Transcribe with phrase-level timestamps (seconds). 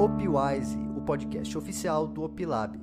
[0.00, 2.79] Opwise, o podcast oficial do Opilab.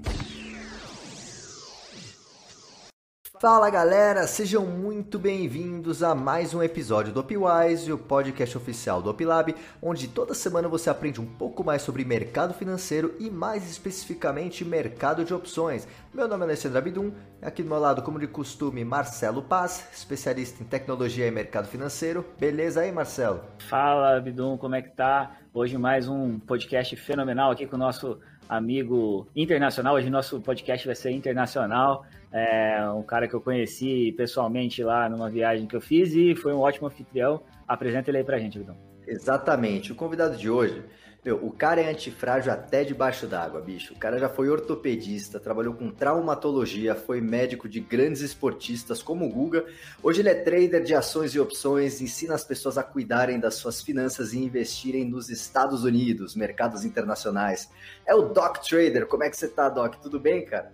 [3.39, 9.11] Fala galera, sejam muito bem-vindos a mais um episódio do Opwise, o podcast oficial do
[9.11, 14.65] Opilab, onde toda semana você aprende um pouco mais sobre mercado financeiro e mais especificamente
[14.65, 15.87] mercado de opções.
[16.11, 20.63] Meu nome é Alessandro Abidum, aqui do meu lado, como de costume, Marcelo Paz, especialista
[20.63, 22.25] em tecnologia e mercado financeiro.
[22.39, 23.41] Beleza aí, Marcelo?
[23.69, 25.37] Fala, Abidum, como é que tá?
[25.53, 28.17] Hoje mais um podcast fenomenal aqui com o nosso
[28.49, 29.95] amigo internacional.
[29.95, 32.05] Hoje nosso podcast vai ser internacional.
[32.31, 36.53] É um cara que eu conheci pessoalmente lá numa viagem que eu fiz e foi
[36.53, 37.41] um ótimo anfitrião.
[37.67, 38.75] Apresenta ele aí pra gente, Vidão.
[39.07, 39.91] Exatamente.
[39.91, 40.83] O convidado de hoje,
[41.23, 43.93] meu, o cara é antifrágil até debaixo d'água, bicho.
[43.93, 49.29] O cara já foi ortopedista, trabalhou com traumatologia, foi médico de grandes esportistas como o
[49.29, 49.65] Guga.
[50.03, 53.81] Hoje ele é trader de ações e opções, ensina as pessoas a cuidarem das suas
[53.81, 57.69] finanças e investirem nos Estados Unidos, mercados internacionais.
[58.05, 59.07] É o Doc Trader.
[59.07, 59.95] Como é que você tá, Doc?
[59.95, 60.71] Tudo bem, cara?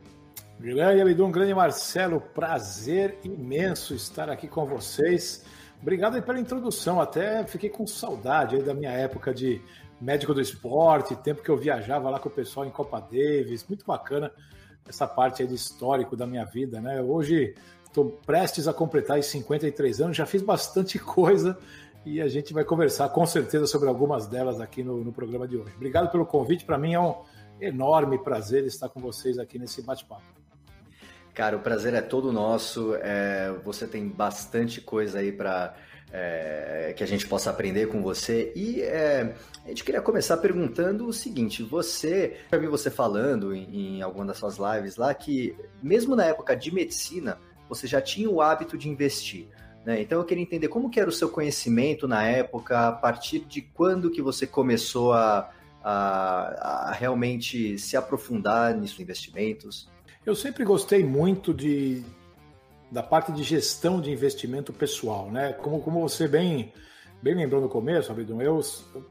[0.59, 5.43] Grande Abidum, grande Marcelo, prazer imenso estar aqui com vocês.
[5.81, 9.61] Obrigado pela introdução, até fiquei com saudade da minha época de
[9.99, 13.85] médico do esporte, tempo que eu viajava lá com o pessoal em Copa Davis, muito
[13.85, 14.31] bacana
[14.87, 17.01] essa parte aí de histórico da minha vida, né?
[17.01, 21.57] Hoje estou prestes a completar os 53 anos, já fiz bastante coisa
[22.05, 25.57] e a gente vai conversar com certeza sobre algumas delas aqui no, no programa de
[25.57, 25.73] hoje.
[25.75, 27.15] Obrigado pelo convite, para mim é um
[27.59, 30.42] enorme prazer estar com vocês aqui nesse bate-papo.
[31.33, 32.93] Cara, o prazer é todo nosso.
[32.95, 35.75] É, você tem bastante coisa aí para
[36.11, 38.53] é, que a gente possa aprender com você.
[38.55, 39.33] E é,
[39.65, 44.27] a gente queria começar perguntando o seguinte: você, já vi você falando em, em alguma
[44.27, 48.77] das suas lives lá que, mesmo na época de medicina, você já tinha o hábito
[48.77, 49.47] de investir.
[49.83, 50.01] Né?
[50.01, 53.61] Então eu queria entender como que era o seu conhecimento na época, a partir de
[53.61, 55.49] quando que você começou a,
[55.83, 59.91] a, a realmente se aprofundar nisso investimentos.
[60.25, 62.01] Eu sempre gostei muito de,
[62.89, 65.51] da parte de gestão de investimento pessoal, né?
[65.51, 66.71] Como, como você bem,
[67.21, 68.61] bem lembrou no começo, Abidon, eu,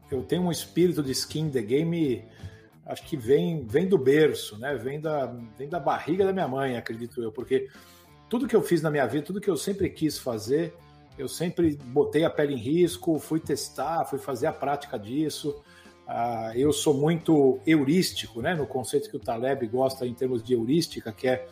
[0.09, 2.25] eu tenho um espírito de skin the game,
[2.83, 4.73] acho que vem, vem do berço, né?
[4.75, 7.69] Vem da, vem da barriga da minha mãe, acredito eu, porque
[8.27, 10.73] tudo que eu fiz na minha vida, tudo que eu sempre quis fazer,
[11.15, 15.63] eu sempre botei a pele em risco, fui testar, fui fazer a prática disso.
[16.13, 20.53] Uh, eu sou muito heurístico, né, no conceito que o Taleb gosta em termos de
[20.53, 21.47] heurística, que é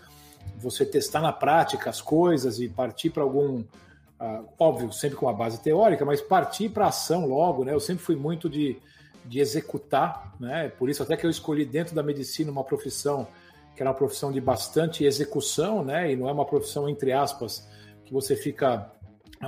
[0.56, 5.34] você testar na prática as coisas e partir para algum, uh, óbvio, sempre com uma
[5.34, 7.74] base teórica, mas partir para ação logo, né?
[7.74, 8.78] Eu sempre fui muito de,
[9.26, 10.70] de executar, né?
[10.70, 13.28] Por isso até que eu escolhi dentro da medicina uma profissão
[13.76, 16.12] que era uma profissão de bastante execução, né?
[16.12, 17.68] E não é uma profissão entre aspas
[18.06, 18.92] que você fica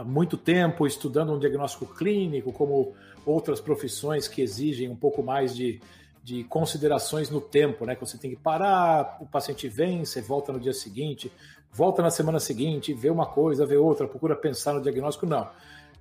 [0.08, 2.96] muito tempo estudando um diagnóstico clínico, como
[3.26, 5.82] outras profissões que exigem um pouco mais de,
[6.24, 7.96] de considerações no tempo, né?
[7.96, 11.32] Que você tem que parar, o paciente vem, você volta no dia seguinte,
[11.72, 15.26] volta na semana seguinte, vê uma coisa, vê outra, procura pensar no diagnóstico.
[15.26, 15.50] Não.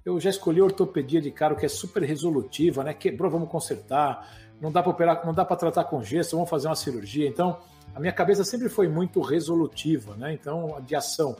[0.05, 2.93] Eu já escolhi ortopedia de cara que é super resolutiva, né?
[2.93, 4.28] Quebrou, vamos consertar.
[4.60, 7.28] Não dá para operar, não dá para tratar com gesso, vamos fazer uma cirurgia.
[7.28, 7.59] Então,
[7.94, 10.33] a minha cabeça sempre foi muito resolutiva, né?
[10.33, 11.37] Então, de ação.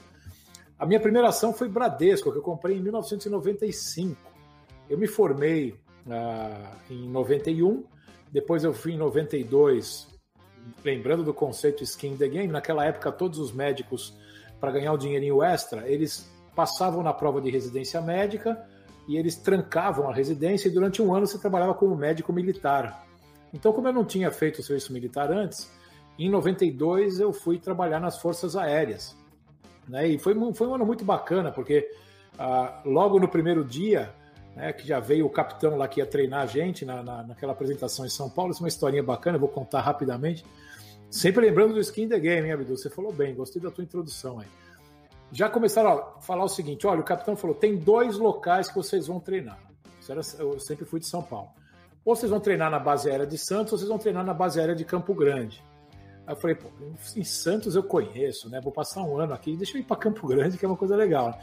[0.79, 4.32] A minha primeira ação foi Bradesco, que eu comprei em 1995.
[4.93, 5.75] Eu me formei
[6.07, 7.83] ah, em 91,
[8.31, 10.07] depois eu fui em 92,
[10.85, 14.15] lembrando do conceito skin the game, naquela época todos os médicos,
[14.61, 18.63] para ganhar o dinheirinho extra, eles passavam na prova de residência médica
[19.09, 23.07] e eles trancavam a residência e durante um ano você trabalhava como médico militar.
[23.51, 25.73] Então, como eu não tinha feito o serviço militar antes,
[26.19, 29.17] em 92 eu fui trabalhar nas Forças Aéreas.
[29.89, 30.09] Né?
[30.09, 31.91] E foi, foi um ano muito bacana, porque
[32.39, 34.15] ah, logo no primeiro dia
[34.55, 37.53] né, que já veio o capitão lá que ia treinar a gente na, na, naquela
[37.53, 38.53] apresentação em São Paulo.
[38.53, 40.45] Isso é uma historinha bacana, eu vou contar rapidamente.
[41.11, 42.77] Sempre lembrando do Skin the Game, hein, Abdul?
[42.77, 44.47] Você falou bem, gostei da tua introdução aí.
[45.31, 49.07] Já começaram a falar o seguinte: olha, o capitão falou, tem dois locais que vocês
[49.07, 49.59] vão treinar.
[50.39, 51.51] Eu sempre fui de São Paulo.
[52.05, 54.59] Ou vocês vão treinar na base aérea de Santos, ou vocês vão treinar na base
[54.59, 55.63] aérea de Campo Grande.
[56.27, 56.69] Aí eu falei, pô,
[57.17, 58.61] em Santos eu conheço, né?
[58.61, 60.97] Vou passar um ano aqui, deixa eu ir para Campo Grande, que é uma coisa
[60.97, 61.39] legal.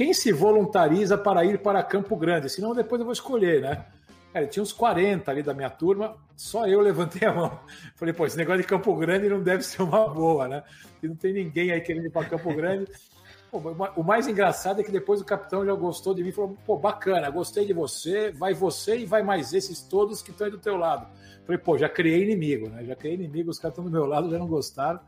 [0.00, 2.48] Quem se voluntariza para ir para Campo Grande?
[2.48, 3.84] Senão depois eu vou escolher, né?
[4.32, 7.60] Cara, tinha uns 40 ali da minha turma, só eu levantei a mão.
[7.96, 10.62] Falei, pô, esse negócio de Campo Grande não deve ser uma boa, né?
[11.02, 12.90] E não tem ninguém aí querendo ir para Campo Grande.
[13.52, 13.58] Pô,
[13.96, 16.78] o mais engraçado é que depois o capitão já gostou de mim e falou: pô,
[16.78, 20.58] bacana, gostei de você, vai você e vai mais esses todos que estão aí do
[20.58, 21.08] teu lado.
[21.44, 22.84] Falei, pô, já criei inimigo, né?
[22.84, 25.00] Já criei inimigo, os caras estão do meu lado, já não gostaram.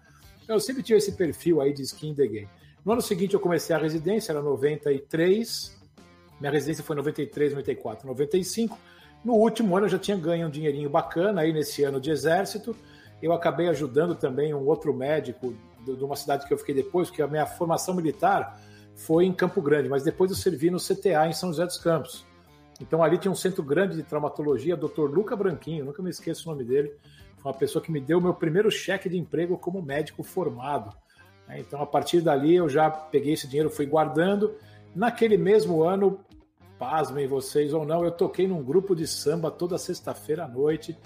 [0.47, 2.49] Eu sempre tive esse perfil aí de skin the game.
[2.85, 5.81] No ano seguinte eu comecei a residência, era 93.
[6.41, 8.77] Minha residência foi 93, 94, 95.
[9.25, 12.75] No último ano eu já tinha ganho um dinheirinho bacana aí nesse ano de exército.
[13.23, 17.23] Eu acabei ajudando também um outro médico de uma cidade que eu fiquei depois, porque
[17.23, 18.61] a minha formação militar
[18.97, 22.27] foi em Campo Grande, mas depois eu servi no CTA em São José dos Campos.
[22.81, 25.09] Então ali tinha um centro grande de traumatologia, Dr.
[25.09, 26.93] Luca Branquinho, nunca me esqueço o nome dele.
[27.39, 30.93] Foi uma pessoa que me deu o meu primeiro cheque de emprego como médico formado.
[31.49, 31.61] Né?
[31.61, 34.55] Então a partir dali eu já peguei esse dinheiro, fui guardando.
[34.95, 36.21] Naquele mesmo ano,
[36.79, 40.99] pasmem vocês ou não, eu toquei num grupo de samba toda sexta-feira à noite.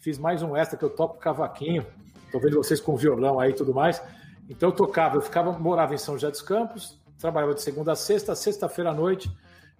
[0.00, 1.86] Fiz mais um extra que eu toco cavaquinho.
[2.24, 4.02] Estou vendo vocês com violão aí e tudo mais.
[4.48, 7.96] Então eu tocava, eu ficava, morava em São José dos Campos, trabalhava de segunda a
[7.96, 9.30] sexta, sexta-feira à noite,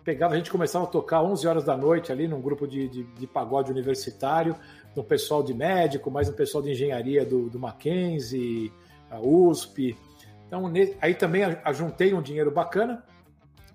[0.04, 3.02] pegava, a gente começava a tocar 11 horas da noite ali num grupo de, de,
[3.04, 4.54] de pagode universitário,
[4.94, 8.72] no pessoal de médico, mais um pessoal de engenharia do, do Mackenzie,
[9.10, 9.96] a USP.
[10.46, 10.70] Então,
[11.00, 11.42] aí também
[11.74, 13.04] juntei um dinheiro bacana.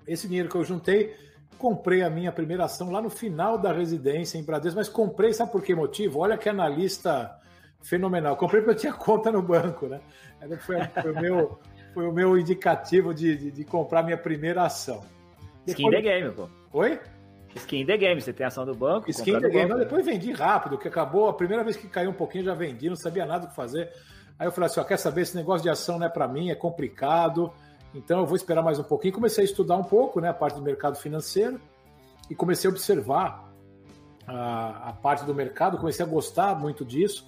[0.08, 1.16] Esse dinheiro que eu juntei,
[1.58, 5.52] comprei a minha primeira ação lá no final da residência em Bradesco, mas comprei, sabe
[5.52, 6.20] por que motivo?
[6.20, 7.40] Olha que analista
[7.84, 8.36] fenomenal.
[8.36, 10.02] Comprei porque eu tinha conta no banco, né?
[10.60, 11.60] Foi, foi, o, meu,
[11.94, 15.04] foi o meu indicativo de, de, de comprar minha primeira ação.
[15.68, 16.50] Skin the game, pô.
[16.74, 17.00] Oi?
[17.56, 19.10] Skin the game, você tem ação do banco.
[19.10, 19.70] Skin the game.
[19.70, 19.80] Banco.
[19.80, 21.30] depois vendi rápido, que acabou.
[21.30, 23.90] A primeira vez que caiu um pouquinho já vendi, não sabia nada o que fazer.
[24.38, 25.22] Aí eu falei assim: ó, quer saber?
[25.22, 27.52] Esse negócio de ação não é para mim, é complicado.
[27.94, 29.14] Então eu vou esperar mais um pouquinho.
[29.14, 31.60] Comecei a estudar um pouco, né, a parte do mercado financeiro
[32.30, 33.54] e comecei a observar
[34.26, 35.78] a, a parte do mercado.
[35.78, 37.28] Comecei a gostar muito disso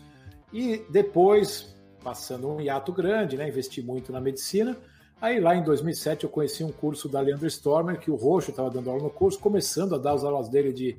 [0.51, 4.75] e depois, passando um hiato grande, né, investi muito na medicina
[5.21, 8.69] Aí lá em 2007 eu conheci um curso da Leandro Stormer, que o Roxo estava
[8.69, 10.97] dando aula no curso, começando a dar as aulas dele de,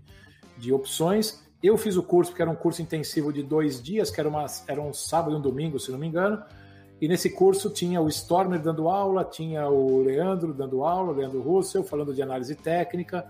[0.57, 1.46] de opções.
[1.67, 4.47] Eu fiz o curso, porque era um curso intensivo de dois dias, que era, uma,
[4.69, 6.41] era um sábado e um domingo, se não me engano.
[7.01, 11.41] E nesse curso tinha o Stormer dando aula, tinha o Leandro dando aula, o Leandro
[11.43, 13.27] Russell falando de análise técnica,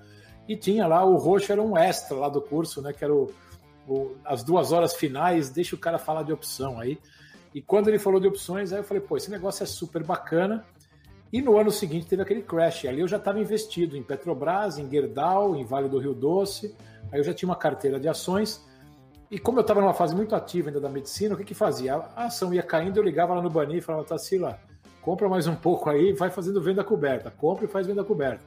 [0.47, 2.93] e tinha lá o Roxo, era um extra lá do curso, né?
[2.93, 3.33] Que era o,
[3.89, 6.99] o, as duas horas finais, deixa o cara falar de opção aí.
[7.55, 10.63] E quando ele falou de opções, aí eu falei, pô, esse negócio é super bacana.
[11.33, 12.85] E no ano seguinte teve aquele crash.
[12.85, 16.77] Ali eu já estava investido em Petrobras, em Gerdau, em Vale do Rio Doce.
[17.13, 18.65] Aí eu já tinha uma carteira de ações.
[19.31, 21.97] E como eu estava numa fase muito ativa ainda da medicina, o que que fazia?
[22.15, 24.59] A ação ia caindo, eu ligava lá no Bani e falava, Tassila,
[25.03, 27.31] compra mais um pouco aí, vai fazendo venda coberta.
[27.31, 28.45] Compra e faz venda coberta.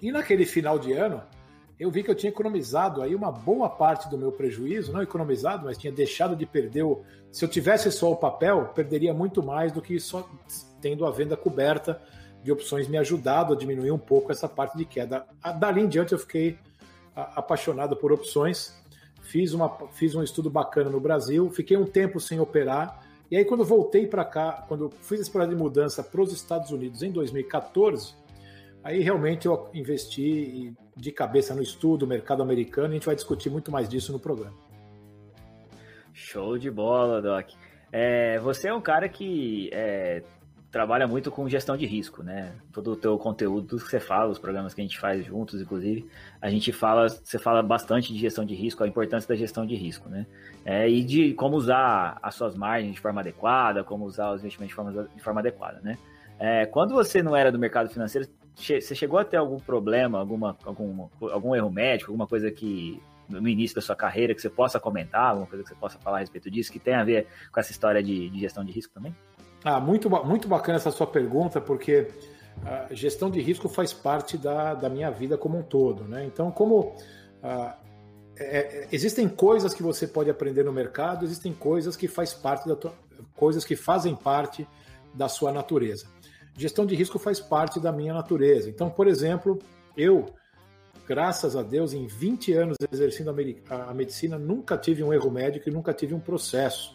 [0.00, 1.22] E naquele final de ano,
[1.78, 5.64] eu vi que eu tinha economizado aí uma boa parte do meu prejuízo, não economizado,
[5.64, 7.02] mas tinha deixado de perder o...
[7.30, 10.28] Se eu tivesse só o papel, perderia muito mais do que só
[10.80, 12.00] tendo a venda coberta
[12.42, 15.26] de opções me ajudado a diminuir um pouco essa parte de queda.
[15.58, 16.58] Dali em diante eu fiquei
[17.16, 18.76] apaixonado por opções,
[19.22, 23.44] fiz, uma, fiz um estudo bacana no Brasil, fiquei um tempo sem operar, e aí
[23.44, 27.10] quando voltei para cá, quando fiz esse projeto de mudança para os Estados Unidos em
[27.10, 28.14] 2014,
[28.84, 33.50] aí realmente eu investi de cabeça no estudo, mercado americano, e a gente vai discutir
[33.50, 34.54] muito mais disso no programa.
[36.12, 37.50] Show de bola, Doc.
[37.92, 40.22] É, você é um cara que é,
[40.76, 42.52] trabalha muito com gestão de risco, né?
[42.70, 45.58] Todo o teu conteúdo, tudo que você fala, os programas que a gente faz juntos,
[45.58, 46.06] inclusive,
[46.38, 49.74] a gente fala, você fala bastante de gestão de risco, a importância da gestão de
[49.74, 50.26] risco, né?
[50.66, 54.68] É, e de como usar as suas margens de forma adequada, como usar os investimentos
[54.68, 55.96] de forma, de forma adequada, né?
[56.38, 60.58] É, quando você não era do mercado financeiro, você chegou a ter algum problema, alguma,
[60.62, 64.78] algum, algum erro médico, alguma coisa que no início da sua carreira que você possa
[64.78, 67.58] comentar, alguma coisa que você possa falar a respeito disso, que tem a ver com
[67.58, 69.14] essa história de, de gestão de risco também?
[69.68, 72.06] Ah, muito, muito bacana essa sua pergunta, porque
[72.64, 76.04] a gestão de risco faz parte da, da minha vida como um todo.
[76.04, 76.24] Né?
[76.24, 76.94] Então, como
[77.42, 77.76] ah,
[78.36, 82.68] é, é, existem coisas que você pode aprender no mercado, existem coisas que faz parte
[82.68, 82.94] da tua,
[83.34, 84.68] coisas que fazem parte
[85.12, 86.06] da sua natureza.
[86.56, 88.70] Gestão de risco faz parte da minha natureza.
[88.70, 89.58] Então, por exemplo,
[89.96, 90.26] eu,
[91.08, 93.34] graças a Deus, em 20 anos exercendo
[93.68, 96.94] a medicina, nunca tive um erro médico e nunca tive um processo.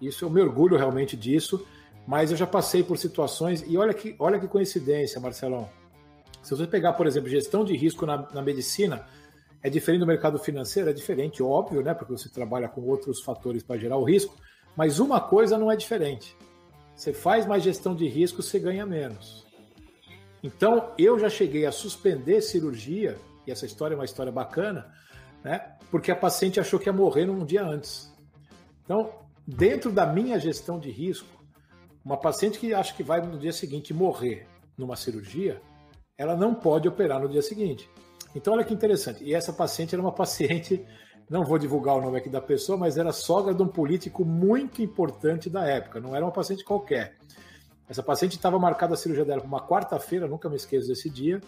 [0.00, 1.62] Isso eu me orgulho realmente disso
[2.06, 5.68] mas eu já passei por situações, e olha que, olha que coincidência, Marcelão.
[6.42, 9.04] Se você pegar, por exemplo, gestão de risco na, na medicina,
[9.62, 10.88] é diferente do mercado financeiro?
[10.88, 11.92] É diferente, óbvio, né?
[11.92, 14.36] Porque você trabalha com outros fatores para gerar o risco,
[14.76, 16.36] mas uma coisa não é diferente.
[16.94, 19.44] Você faz mais gestão de risco, você ganha menos.
[20.42, 24.86] Então, eu já cheguei a suspender cirurgia, e essa história é uma história bacana,
[25.42, 25.74] né?
[25.90, 28.14] Porque a paciente achou que ia morrer num dia antes.
[28.84, 29.10] Então,
[29.44, 31.35] dentro da minha gestão de risco,
[32.06, 34.46] uma paciente que acha que vai no dia seguinte morrer
[34.78, 35.60] numa cirurgia,
[36.16, 37.90] ela não pode operar no dia seguinte.
[38.32, 39.24] Então, olha que interessante.
[39.24, 40.86] E essa paciente era uma paciente,
[41.28, 44.80] não vou divulgar o nome aqui da pessoa, mas era sogra de um político muito
[44.80, 47.16] importante da época, não era uma paciente qualquer.
[47.88, 51.40] Essa paciente estava marcada a cirurgia dela para uma quarta-feira, nunca me esqueço desse dia.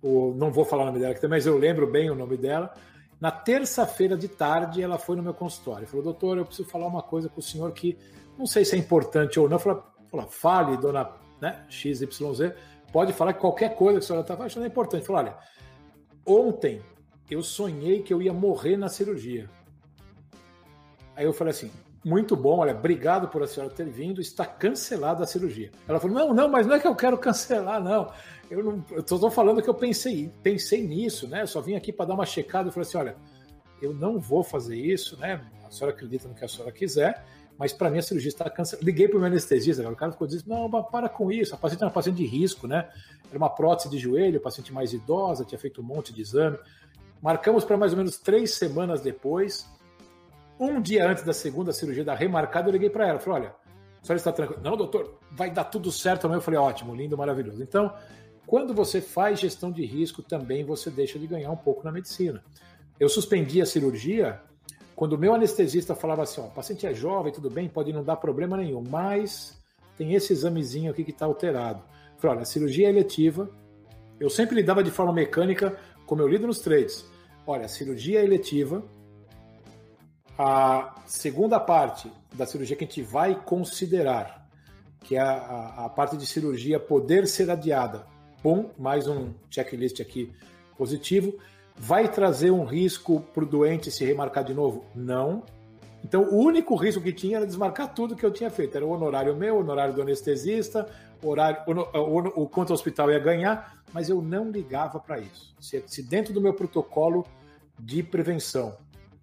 [0.00, 2.72] o, não vou falar o nome dela aqui, mas eu lembro bem o nome dela.
[3.20, 5.88] Na terça-feira de tarde, ela foi no meu consultório.
[5.88, 7.98] Falou, doutor, eu preciso falar uma coisa com o senhor que
[8.38, 9.58] não sei se é importante ou não.
[9.58, 9.82] Falou,
[10.28, 11.10] fale, dona
[11.40, 12.52] né, XYZ,
[12.92, 15.06] pode falar que qualquer coisa que a senhora está achando é importante.
[15.06, 15.36] Falou, olha,
[16.26, 16.82] ontem
[17.30, 19.48] eu sonhei que eu ia morrer na cirurgia.
[21.16, 21.70] Aí eu falei assim,
[22.04, 25.70] muito bom, olha, obrigado por a senhora ter vindo, está cancelada a cirurgia.
[25.88, 28.12] Ela falou, não, não, mas não é que eu quero cancelar, não.
[28.50, 31.42] Eu não estou falando que eu pensei, pensei nisso, né?
[31.42, 33.16] Eu só vim aqui para dar uma checada e falei assim, olha,
[33.80, 35.40] eu não vou fazer isso, né?
[35.66, 37.24] A senhora acredita no que a senhora quiser,
[37.58, 38.84] mas para mim a cirurgia está cancelada.
[38.84, 41.80] Liguei para o meu anestesista, o cara ficou dizendo, não, para com isso, a paciente
[41.80, 42.88] era uma paciente de risco, né?
[43.28, 46.58] Era uma prótese de joelho, paciente mais idosa, tinha feito um monte de exame.
[47.22, 49.66] Marcamos para mais ou menos três semanas depois,
[50.58, 53.18] um dia antes da segunda cirurgia da remarcada, eu liguei para ela.
[53.18, 53.54] Falei: olha,
[54.02, 54.60] a senhora está tranquila?
[54.62, 56.38] Não, doutor, vai dar tudo certo amanhã.
[56.38, 57.62] Eu falei: ótimo, lindo, maravilhoso.
[57.62, 57.92] Então,
[58.46, 62.42] quando você faz gestão de risco, também você deixa de ganhar um pouco na medicina.
[63.00, 64.40] Eu suspendi a cirurgia
[64.96, 68.04] quando o meu anestesista falava assim: ó, o paciente é jovem, tudo bem, pode não
[68.04, 69.58] dar problema nenhum, mas
[69.96, 71.82] tem esse examezinho aqui que está alterado.
[72.18, 73.50] Falei: olha, a cirurgia é eletiva.
[74.18, 77.04] Eu sempre lidava de forma mecânica, como eu lido nos trades.
[77.46, 78.82] Olha, a cirurgia é eletiva,
[80.38, 84.48] a segunda parte da cirurgia que a gente vai considerar,
[85.00, 88.06] que é a, a, a parte de cirurgia poder ser adiada,
[88.42, 90.32] bom, mais um checklist aqui
[90.76, 91.38] positivo,
[91.76, 94.84] vai trazer um risco para o doente se remarcar de novo?
[94.94, 95.42] Não.
[96.04, 98.76] Então, o único risco que tinha era desmarcar tudo que eu tinha feito.
[98.76, 100.86] Era o honorário meu, o honorário do anestesista,
[101.22, 105.18] o, horário, o, o, o quanto o hospital ia ganhar, mas eu não ligava para
[105.18, 105.54] isso.
[105.58, 107.26] Se, se dentro do meu protocolo
[107.78, 108.76] de prevenção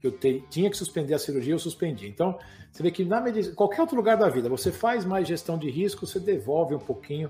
[0.03, 2.07] eu te, tinha que suspender a cirurgia, eu suspendi.
[2.07, 2.37] Então,
[2.71, 5.69] você vê que na medicina, qualquer outro lugar da vida, você faz mais gestão de
[5.69, 7.29] risco, você devolve um pouquinho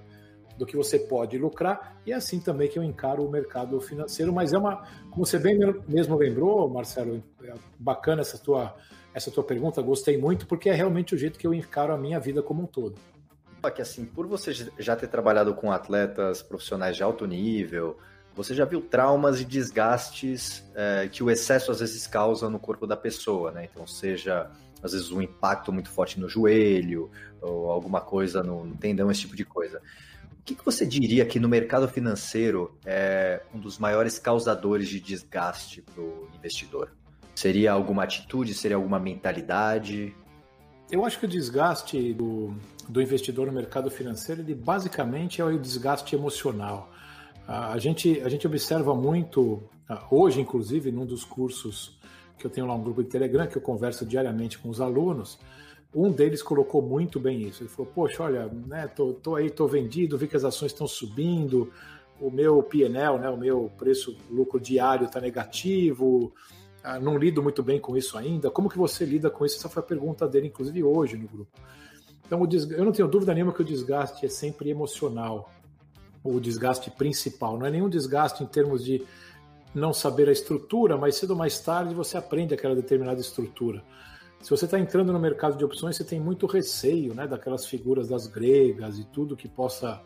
[0.62, 4.32] do que você pode lucrar, e é assim também que eu encaro o mercado financeiro,
[4.32, 8.75] mas é uma, como você bem mesmo lembrou, Marcelo, é bacana essa tua,
[9.12, 12.20] essa tua pergunta, gostei muito, porque é realmente o jeito que eu encaro a minha
[12.20, 12.94] vida como um todo.
[13.74, 17.98] Que assim, por você já ter trabalhado com atletas profissionais de alto nível,
[18.36, 22.86] você já viu traumas e desgastes é, que o excesso às vezes causa no corpo
[22.86, 23.68] da pessoa, né?
[23.72, 24.48] Então, seja
[24.84, 27.10] às vezes um impacto muito forte no joelho
[27.41, 29.82] ou alguma coisa no, no tendão, esse tipo de coisa.
[30.51, 35.81] Que, que você diria que no mercado financeiro é um dos maiores causadores de desgaste
[35.81, 36.91] para o investidor?
[37.34, 38.53] Seria alguma atitude?
[38.53, 40.13] Seria alguma mentalidade?
[40.91, 42.53] Eu acho que o desgaste do,
[42.89, 46.91] do investidor no mercado financeiro, ele basicamente é o desgaste emocional.
[47.48, 49.63] A gente, a gente observa muito,
[50.10, 51.98] hoje, inclusive, num dos cursos
[52.38, 55.39] que eu tenho lá um grupo de Telegram, que eu converso diariamente com os alunos,
[55.93, 57.63] um deles colocou muito bem isso.
[57.63, 60.88] Ele falou: Poxa, olha, né, tô, tô aí, tô vendido, vi que as ações estão
[60.88, 61.71] subindo,
[62.19, 66.33] o meu PNL, né, o meu preço lucro diário está negativo,
[66.83, 68.50] ah, não lido muito bem com isso ainda.
[68.50, 69.57] Como que você lida com isso?
[69.57, 71.51] Essa foi a pergunta dele, inclusive hoje no grupo.
[72.25, 75.51] Então, eu não tenho dúvida nenhuma que o desgaste é sempre emocional
[76.24, 77.57] o desgaste principal.
[77.57, 79.03] Não é nenhum desgaste em termos de
[79.74, 83.83] não saber a estrutura, mas cedo ou mais tarde você aprende aquela determinada estrutura.
[84.41, 88.10] Se você está entrando no mercado de opções, você tem muito receio né, daquelas figuras
[88.10, 90.01] das gregas e tudo que possa.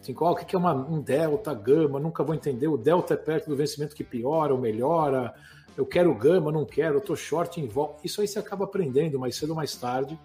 [0.00, 1.98] Assim, qual, o que é uma, um delta, gama?
[1.98, 2.68] Nunca vou entender.
[2.68, 5.34] O delta é perto do vencimento que piora ou melhora.
[5.76, 6.98] Eu quero gama, não quero.
[6.98, 8.00] Estou short em volta.
[8.04, 10.18] Isso aí você acaba aprendendo mais cedo ou mais tarde,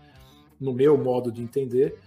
[0.60, 2.00] no meu modo de entender.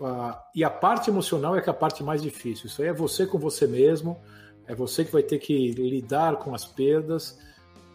[0.00, 2.66] Uh, e a parte emocional é que é a parte mais difícil.
[2.66, 4.18] Isso aí é você com você mesmo,
[4.66, 7.38] é você que vai ter que lidar com as perdas.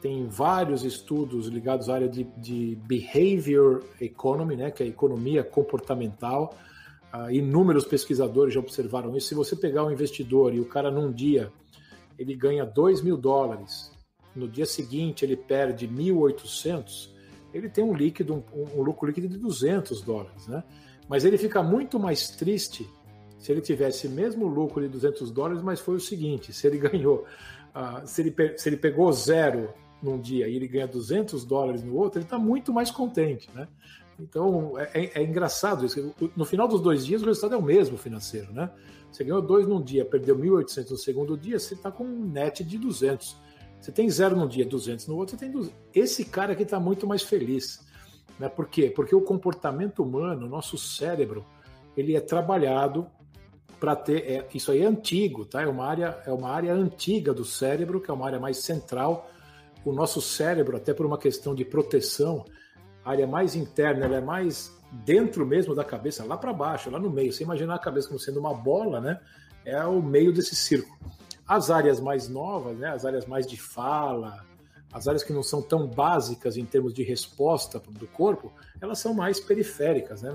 [0.06, 5.44] Tem vários estudos ligados à área de, de behavior economy, né, que é a economia
[5.44, 6.56] comportamental.
[7.12, 9.30] Uh, inúmeros pesquisadores já observaram isso.
[9.30, 11.52] Se você pegar um investidor e o cara num dia
[12.20, 13.92] ele ganha 2 mil dólares,
[14.36, 17.10] no dia seguinte ele perde 1.800,
[17.52, 20.64] ele tem um líquido, um, um lucro líquido de 200 dólares, né?
[21.10, 22.88] Mas ele fica muito mais triste
[23.40, 27.26] se ele tivesse mesmo lucro de 200 dólares, mas foi o seguinte: se ele ganhou,
[27.74, 29.74] uh, se, ele, se ele pegou zero
[30.06, 33.68] num dia e ele ganha 200 dólares no outro, ele está muito mais contente, né?
[34.20, 36.14] Então é, é, é, engraçado isso.
[36.36, 38.70] No final dos dois dias, o resultado é o mesmo financeiro, né?
[39.12, 42.64] Você ganhou dois num dia, perdeu 1.800 no segundo dia, você está com um net
[42.64, 43.36] de 200.
[43.80, 45.78] Você tem zero num dia, 200 no outro, você tem 200.
[45.94, 47.86] Esse cara aqui está muito mais feliz.
[48.40, 48.50] Né?
[48.50, 48.92] Por quê?
[48.94, 51.46] Porque o comportamento humano, nosso cérebro,
[51.96, 53.08] ele é trabalhado
[53.80, 54.18] para ter.
[54.30, 55.62] É, isso aí é antigo, tá?
[55.62, 59.30] É uma, área, é uma área antiga do cérebro, que é uma área mais central.
[59.86, 62.44] O nosso cérebro, até por uma questão de proteção,
[63.04, 67.00] a área mais interna, ela é mais dentro mesmo da cabeça, lá para baixo, lá
[67.00, 67.32] no meio.
[67.32, 69.22] Você imaginar a cabeça como sendo uma bola, né?
[69.64, 70.98] É o meio desse círculo.
[71.48, 74.44] As áreas mais novas, né, as áreas mais de fala,
[74.92, 78.52] as áreas que não são tão básicas em termos de resposta do corpo,
[78.82, 80.32] elas são mais periféricas, né?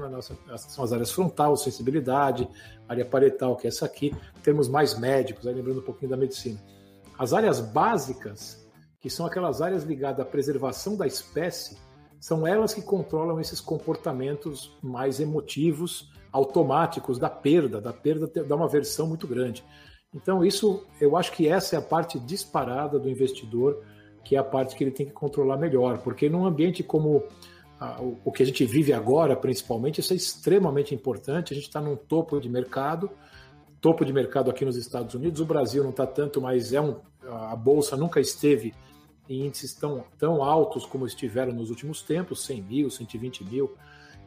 [0.59, 2.49] São as áreas frontal, sensibilidade,
[2.89, 6.61] área parietal, que é essa aqui, termos mais médicos, aí lembrando um pouquinho da medicina.
[7.19, 8.60] As áreas básicas,
[9.01, 11.77] que são aquelas áreas ligadas à preservação da espécie,
[12.19, 18.69] são elas que controlam esses comportamentos mais emotivos, automáticos da perda, da perda dá uma
[18.69, 19.65] versão muito grande.
[20.15, 23.83] Então, isso, eu acho que essa é a parte disparada do investidor,
[24.23, 27.25] que é a parte que ele tem que controlar melhor, porque num ambiente como
[28.25, 31.55] o que a gente vive agora, principalmente, isso é extremamente importante.
[31.55, 33.11] A gente está num topo de mercado,
[33.81, 35.41] topo de mercado aqui nos Estados Unidos.
[35.41, 38.75] O Brasil não está tanto, mas é um, a bolsa nunca esteve
[39.31, 43.73] em índices tão, tão altos como estiveram nos últimos tempos 100 mil, 120 mil.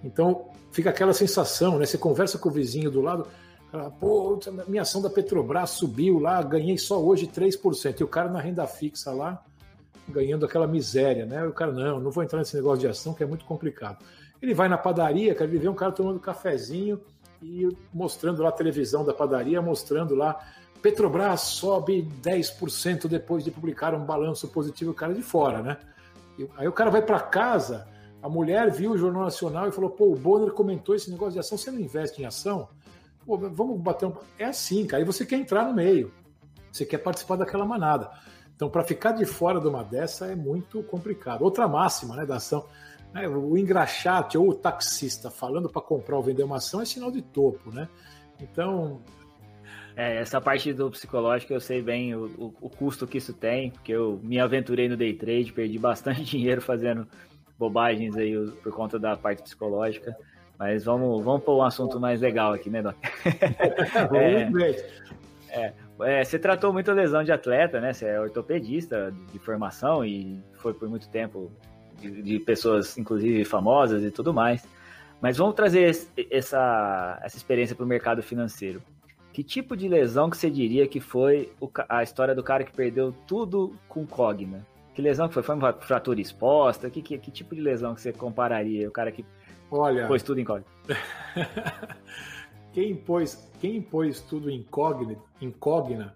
[0.02, 1.86] Então fica aquela sensação, né?
[1.86, 3.28] Você conversa com o vizinho do lado,
[3.70, 8.00] fala, pô, minha ação da Petrobras subiu lá, ganhei só hoje 3%.
[8.00, 9.44] E o cara na renda fixa lá
[10.08, 11.46] ganhando aquela miséria, né?
[11.46, 14.04] O cara, não, não vou entrar nesse negócio de ação que é muito complicado.
[14.42, 17.00] Ele vai na padaria, ele vê um cara tomando cafezinho
[17.42, 20.40] e mostrando lá a televisão da padaria, mostrando lá
[20.84, 25.78] Petrobras sobe 10% depois de publicar um balanço positivo, o cara de fora, né?
[26.58, 27.88] Aí o cara vai para casa,
[28.22, 31.40] a mulher viu o Jornal Nacional e falou: pô, o Bonner comentou esse negócio de
[31.40, 32.68] ação, você não investe em ação?
[33.25, 34.13] Pô, vamos bater um.
[34.38, 36.12] É assim, cara, e você quer entrar no meio,
[36.70, 38.12] você quer participar daquela manada.
[38.54, 41.44] Então, para ficar de fora de uma dessa é muito complicado.
[41.44, 42.66] Outra máxima né, da ação,
[43.13, 47.10] né, o engraxate ou o taxista falando para comprar ou vender uma ação é sinal
[47.10, 47.88] de topo, né?
[48.38, 49.02] Então.
[49.96, 53.70] É, essa parte do psicológico eu sei bem o, o, o, custo que isso tem,
[53.72, 57.08] porque eu me aventurei no day trade, perdi bastante dinheiro fazendo
[57.58, 60.16] bobagens aí por conta da parte psicológica.
[60.58, 62.96] Mas vamos, vamos para um assunto mais legal aqui, né, Doc?
[65.50, 67.94] é, é, é, você tratou muita lesão de atleta, né?
[67.94, 71.52] Você é ortopedista de formação e foi por muito tempo
[72.00, 74.65] de, de pessoas, inclusive famosas e tudo mais.
[75.22, 75.89] Mas vamos trazer
[76.30, 78.82] essa, essa experiência para o mercado financeiro.
[79.34, 81.52] Que tipo de lesão que você diria que foi
[81.89, 84.63] a história do cara que perdeu tudo com cogna?
[84.93, 85.41] Que lesão que foi?
[85.41, 86.88] Foi uma fratura exposta?
[86.88, 88.88] Que, que, que tipo de lesão que você compararia?
[88.88, 89.26] O cara que
[89.72, 90.65] Olha, pôs tudo em cogna?
[92.72, 96.13] quem pôs, quem pôs tudo incógnito, incógnita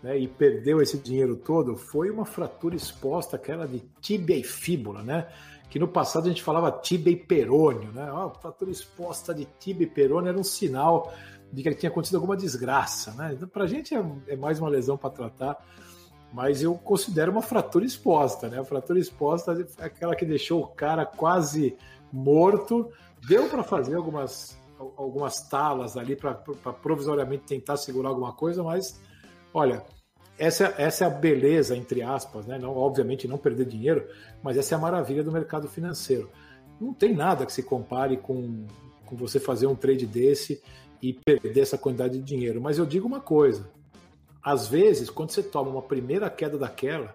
[0.00, 5.02] né, e perdeu esse dinheiro todo foi uma fratura exposta, aquela de tíbia e fíbula,
[5.02, 5.26] né?
[5.68, 8.12] Que no passado a gente falava tíbia e perônio, né?
[8.12, 11.12] Oh, fratura exposta de tíbia e perônio era um sinal
[11.52, 13.32] de que tinha acontecido alguma desgraça, né?
[13.34, 15.56] Então, para a gente é, é mais uma lesão para tratar,
[16.32, 18.60] mas eu considero uma fratura exposta, né?
[18.60, 21.76] A fratura exposta é aquela que deixou o cara quase
[22.12, 22.90] morto.
[23.26, 24.58] Deu para fazer algumas
[24.96, 28.98] algumas talas ali para provisoriamente tentar segurar alguma coisa, mas
[29.52, 29.84] olha,
[30.38, 32.58] essa, essa é a beleza, entre aspas, né?
[32.58, 34.08] Não, obviamente não perder dinheiro,
[34.42, 36.30] mas essa é a maravilha do mercado financeiro.
[36.80, 38.66] Não tem nada que se compare com,
[39.04, 40.62] com você fazer um trade desse
[41.02, 42.60] e perder essa quantidade de dinheiro.
[42.60, 43.70] Mas eu digo uma coisa:
[44.42, 47.14] às vezes, quando você toma uma primeira queda daquela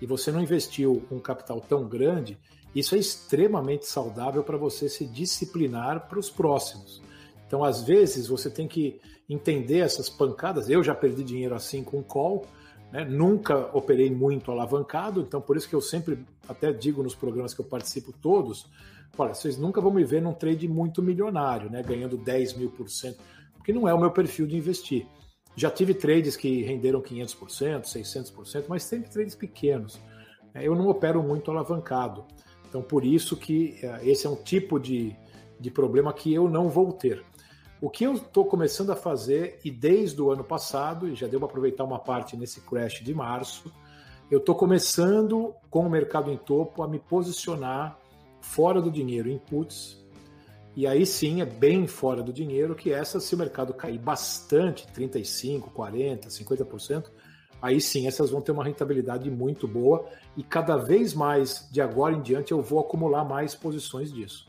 [0.00, 2.38] e você não investiu um capital tão grande,
[2.74, 7.02] isso é extremamente saudável para você se disciplinar para os próximos.
[7.46, 10.68] Então, às vezes, você tem que entender essas pancadas.
[10.68, 12.46] Eu já perdi dinheiro assim com call,
[12.92, 13.04] né?
[13.04, 17.60] nunca operei muito alavancado, então por isso que eu sempre até digo nos programas que
[17.60, 18.66] eu participo todos:
[19.16, 21.82] olha, vocês nunca vão me ver num trade muito milionário, né?
[21.82, 23.18] ganhando 10 mil por cento,
[23.54, 25.06] porque não é o meu perfil de investir.
[25.56, 30.00] Já tive trades que renderam 500%, 600%, mas sempre trades pequenos.
[30.54, 32.24] Eu não opero muito alavancado.
[32.68, 35.16] Então, por isso que eh, esse é um tipo de,
[35.58, 37.24] de problema que eu não vou ter.
[37.80, 41.38] O que eu estou começando a fazer, e desde o ano passado, e já deu
[41.38, 43.72] para aproveitar uma parte nesse crash de março,
[44.30, 47.98] eu estou começando, com o mercado em topo, a me posicionar
[48.48, 50.04] fora do dinheiro em puts.
[50.74, 54.86] E aí sim é bem fora do dinheiro, que essa, se o mercado cair bastante,
[54.88, 57.10] 35%, 40%, 50%,
[57.60, 62.14] aí sim essas vão ter uma rentabilidade muito boa e cada vez mais de agora
[62.14, 64.46] em diante eu vou acumular mais posições disso.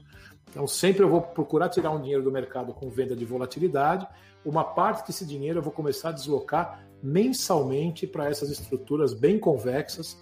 [0.49, 4.07] Então sempre eu vou procurar tirar um dinheiro do mercado com venda de volatilidade,
[4.45, 10.17] uma parte desse dinheiro eu vou começar a deslocar mensalmente para essas estruturas bem convexas.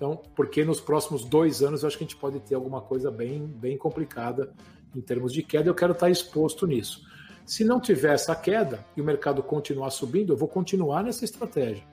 [0.00, 3.10] Então, porque nos próximos dois anos eu acho que a gente pode ter alguma coisa
[3.10, 4.50] bem, bem complicada
[4.96, 7.06] em termos de queda, eu quero estar exposto nisso.
[7.44, 11.84] Se não tiver essa queda e o mercado continuar subindo, eu vou continuar nessa estratégia.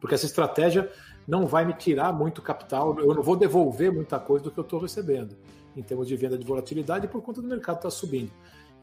[0.00, 0.90] Porque essa estratégia
[1.28, 4.64] não vai me tirar muito capital, eu não vou devolver muita coisa do que eu
[4.64, 5.36] estou recebendo
[5.76, 8.32] em termos de venda de volatilidade por conta do mercado estar tá subindo.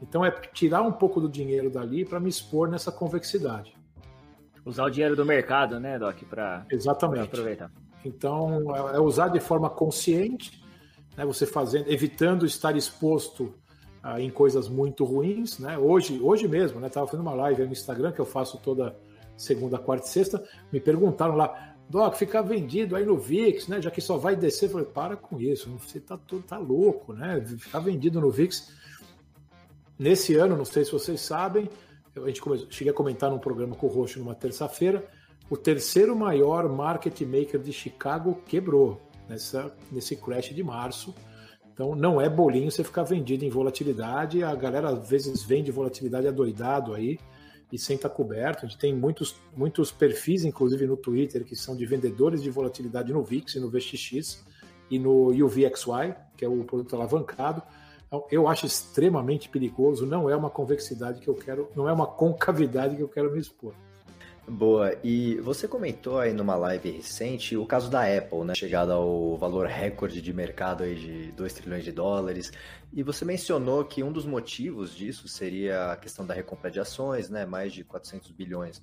[0.00, 3.76] Então é tirar um pouco do dinheiro dali para me expor nessa convexidade.
[4.64, 6.64] Usar o dinheiro do mercado, né, Doc, para
[7.24, 7.70] aproveitar.
[8.06, 10.62] Então, é, é usar de forma consciente,
[11.16, 13.54] né, você fazendo, evitando estar exposto
[14.02, 15.76] ah, em coisas muito ruins, né?
[15.76, 18.96] Hoje, hoje mesmo, né, tava fazendo uma live no Instagram que eu faço toda
[19.36, 20.42] segunda, quarta e sexta,
[20.72, 23.80] me perguntaram lá, Doc, ficar vendido aí no VIX, né?
[23.80, 27.40] Já que só vai descer, eu falei, para com isso, você tá, tá louco, né?
[27.58, 28.72] Ficar vendido no VIX.
[29.98, 31.70] Nesse ano, não sei se vocês sabem,
[32.16, 35.06] a gente começou, cheguei a comentar num programa com o Roxo numa terça-feira,
[35.48, 41.14] o terceiro maior market maker de Chicago quebrou nessa, nesse crash de março.
[41.72, 44.42] Então não é bolinho você ficar vendido em volatilidade.
[44.42, 47.18] A galera às vezes vende volatilidade adoidado aí
[47.70, 48.64] e sem estar coberto.
[48.64, 53.12] A gente tem muitos, muitos perfis, inclusive no Twitter, que são de vendedores de volatilidade
[53.12, 54.44] no VIX e no VXX
[54.90, 57.62] e no UVXY, que é o produto alavancado.
[58.06, 62.06] Então, eu acho extremamente perigoso, não é uma convexidade que eu quero, não é uma
[62.06, 63.74] concavidade que eu quero me expor.
[64.48, 68.54] Boa, e você comentou aí numa live recente o caso da Apple, né?
[68.54, 72.52] Chegada ao valor recorde de mercado aí de 2 trilhões de dólares.
[72.92, 77.28] E você mencionou que um dos motivos disso seria a questão da recompra de ações,
[77.28, 77.44] né?
[77.44, 78.80] Mais de 400 bilhões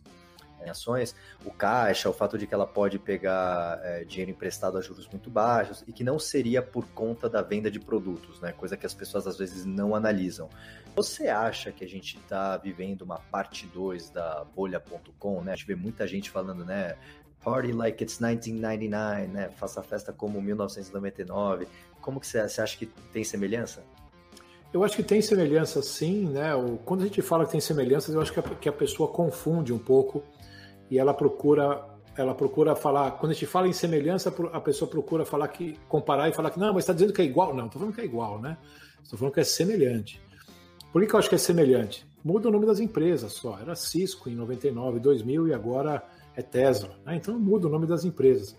[0.66, 4.82] em ações, o caixa, o fato de que ela pode pegar é, dinheiro emprestado a
[4.82, 8.52] juros muito baixos e que não seria por conta da venda de produtos, né?
[8.52, 10.50] Coisa que as pessoas às vezes não analisam.
[10.96, 15.54] Você acha que a gente está vivendo uma parte 2 da bolha.com, né?
[15.54, 16.96] A gente vê muita gente falando, né?
[17.44, 19.50] Party like it's 1999, né?
[19.58, 21.68] Faça a festa como 1999.
[22.02, 23.84] Como que você, você acha que tem semelhança?
[24.74, 26.50] Eu acho que tem semelhança sim, né?
[26.84, 30.24] Quando a gente fala que tem semelhanças, eu acho que a pessoa confunde um pouco
[30.94, 35.26] e ela procura ela procura falar, quando a gente fala em semelhança, a pessoa procura
[35.26, 37.56] falar que comparar e falar que não, mas está dizendo que é igual.
[37.56, 38.56] Não, estou falando que é igual, né?
[39.02, 40.22] Estou falando que é semelhante.
[40.92, 42.06] Por que, que eu acho que é semelhante?
[42.24, 43.58] Muda o nome das empresas só.
[43.60, 46.04] Era Cisco em 99, 2000 e agora
[46.36, 46.92] é Tesla.
[47.04, 47.16] Né?
[47.16, 48.56] Então muda o nome das empresas.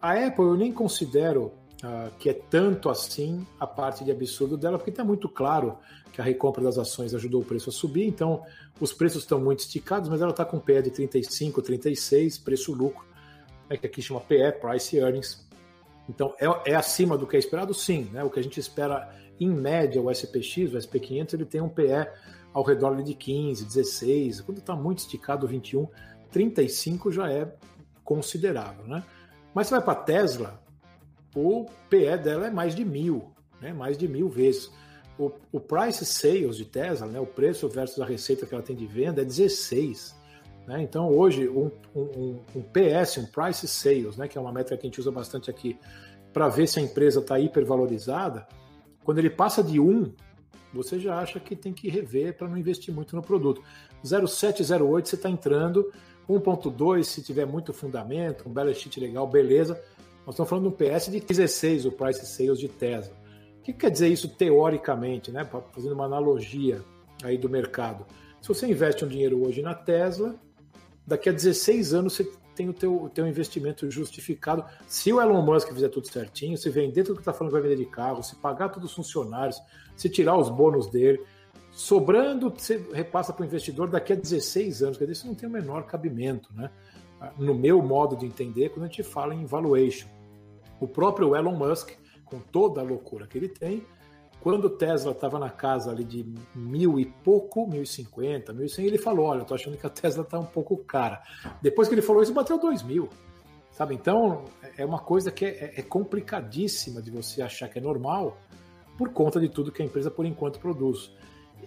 [0.00, 1.52] A Apple eu nem considero
[1.84, 5.78] uh, que é tanto assim a parte de absurdo dela, porque está muito claro
[6.12, 8.42] que a recompra das ações ajudou o preço a subir, então
[8.80, 13.04] os preços estão muito esticados, mas ela está com PE de 35, 36, preço-lucro,
[13.68, 15.46] né, que aqui chama PE, Price Earnings.
[16.08, 17.72] Então é, é, acima do que é esperado?
[17.72, 18.10] Sim.
[18.12, 18.24] Né?
[18.24, 22.08] O que a gente espera, em média, o SPX, o SP500, ele tem um PE
[22.52, 25.86] ao redor de 15, 16, quando está muito esticado, 21,
[26.32, 27.54] 35 já é
[28.02, 28.84] considerável.
[28.86, 29.04] Né?
[29.54, 30.60] Mas você vai para a Tesla,
[31.34, 33.72] o PE dela é mais de mil, né?
[33.72, 34.70] mais de mil vezes.
[35.18, 37.20] O, o price sales de Tesla, né?
[37.20, 40.18] o preço versus a receita que ela tem de venda, é 16.
[40.66, 40.82] Né?
[40.82, 44.26] Então, hoje, um, um, um, PS, um price sales, né?
[44.28, 45.78] que é uma métrica que a gente usa bastante aqui,
[46.32, 48.46] para ver se a empresa está hipervalorizada,
[49.04, 50.12] quando ele passa de 1,
[50.72, 53.62] você já acha que tem que rever para não investir muito no produto.
[54.04, 55.92] 0,7, 0,8 você está entrando,
[56.28, 59.82] 1,2 se tiver muito fundamento, um balance sheet legal, beleza.
[60.30, 63.12] Nós estamos falando de um PS de 16, o price sales de Tesla.
[63.58, 65.44] O que quer dizer isso teoricamente, né?
[65.72, 66.80] Fazendo uma analogia
[67.24, 68.06] aí do mercado.
[68.40, 70.36] Se você investe um dinheiro hoje na Tesla,
[71.04, 74.64] daqui a 16 anos você tem o teu, teu investimento justificado.
[74.86, 77.68] Se o Elon Musk fizer tudo certinho, se vender tudo que está falando que vai
[77.68, 79.60] vender de carro, se pagar todos os funcionários,
[79.96, 81.20] se tirar os bônus dele,
[81.72, 84.96] sobrando, você repassa para o investidor daqui a 16 anos.
[84.96, 86.70] Quer dizer, isso não tem o menor cabimento, né?
[87.36, 90.19] no meu modo de entender, quando a gente fala em valuation.
[90.80, 91.90] O próprio Elon Musk,
[92.24, 93.84] com toda a loucura que ele tem,
[94.40, 98.64] quando o Tesla estava na casa ali de mil e pouco, mil e cinquenta, mil
[98.64, 101.22] e cem, ele falou, olha, eu tô achando que a Tesla está um pouco cara.
[101.60, 103.10] Depois que ele falou isso, bateu dois mil.
[103.70, 103.94] Sabe?
[103.94, 104.44] Então,
[104.76, 108.38] é uma coisa que é, é complicadíssima de você achar que é normal
[108.96, 111.12] por conta de tudo que a empresa, por enquanto, produz.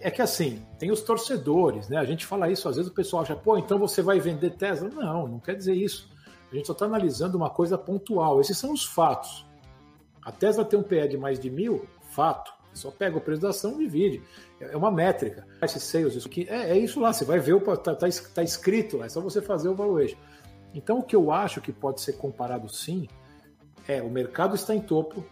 [0.00, 1.96] É que assim, tem os torcedores, né?
[1.96, 4.88] A gente fala isso, às vezes o pessoal acha, pô, então você vai vender Tesla?
[4.88, 6.08] Não, não quer dizer isso.
[6.50, 8.40] A gente só está analisando uma coisa pontual.
[8.40, 9.44] Esses são os fatos.
[10.22, 12.52] A Tesla tem um PE de mais de mil, fato.
[12.72, 14.22] Você só pega o preço da ação e divide.
[14.60, 15.46] É uma métrica.
[15.62, 17.12] Esse sales, isso aqui, é, é isso lá.
[17.12, 20.16] Você vai ver, está tá, tá escrito lá, é só você fazer o valuation.
[20.74, 23.08] Então, o que eu acho que pode ser comparado sim
[23.86, 25.24] é o mercado está em topo,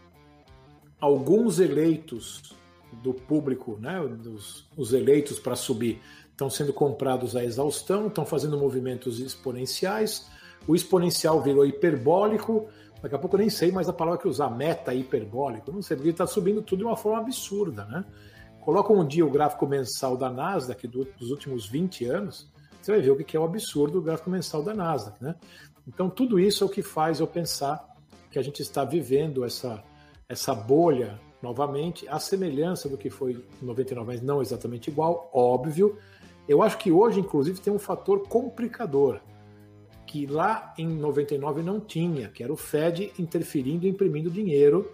[1.00, 2.54] alguns eleitos
[3.02, 8.58] do público, né, dos, os eleitos para subir, estão sendo comprados à exaustão, estão fazendo
[8.58, 10.30] movimentos exponenciais,
[10.66, 12.68] o exponencial virou hiperbólico,
[13.02, 15.96] daqui a pouco eu nem sei mais a palavra que usar, meta hiperbólico, não sei,
[15.96, 18.04] porque está subindo tudo de uma forma absurda, né?
[18.60, 23.10] Coloca um dia o gráfico mensal da Nasdaq dos últimos 20 anos, você vai ver
[23.10, 25.34] o que é o absurdo do gráfico mensal da Nasdaq, né?
[25.86, 27.84] Então tudo isso é o que faz eu pensar
[28.30, 29.82] que a gente está vivendo essa,
[30.28, 35.98] essa bolha novamente, a semelhança do que foi em 99, mas não exatamente igual, óbvio.
[36.48, 39.20] Eu acho que hoje, inclusive, tem um fator complicador.
[40.12, 44.92] Que lá em 99 não tinha, que era o Fed interferindo, imprimindo dinheiro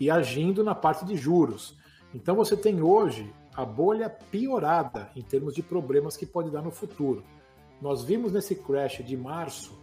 [0.00, 1.76] e agindo na parte de juros.
[2.14, 6.70] Então você tem hoje a bolha piorada em termos de problemas que pode dar no
[6.70, 7.22] futuro.
[7.78, 9.78] Nós vimos nesse crash de março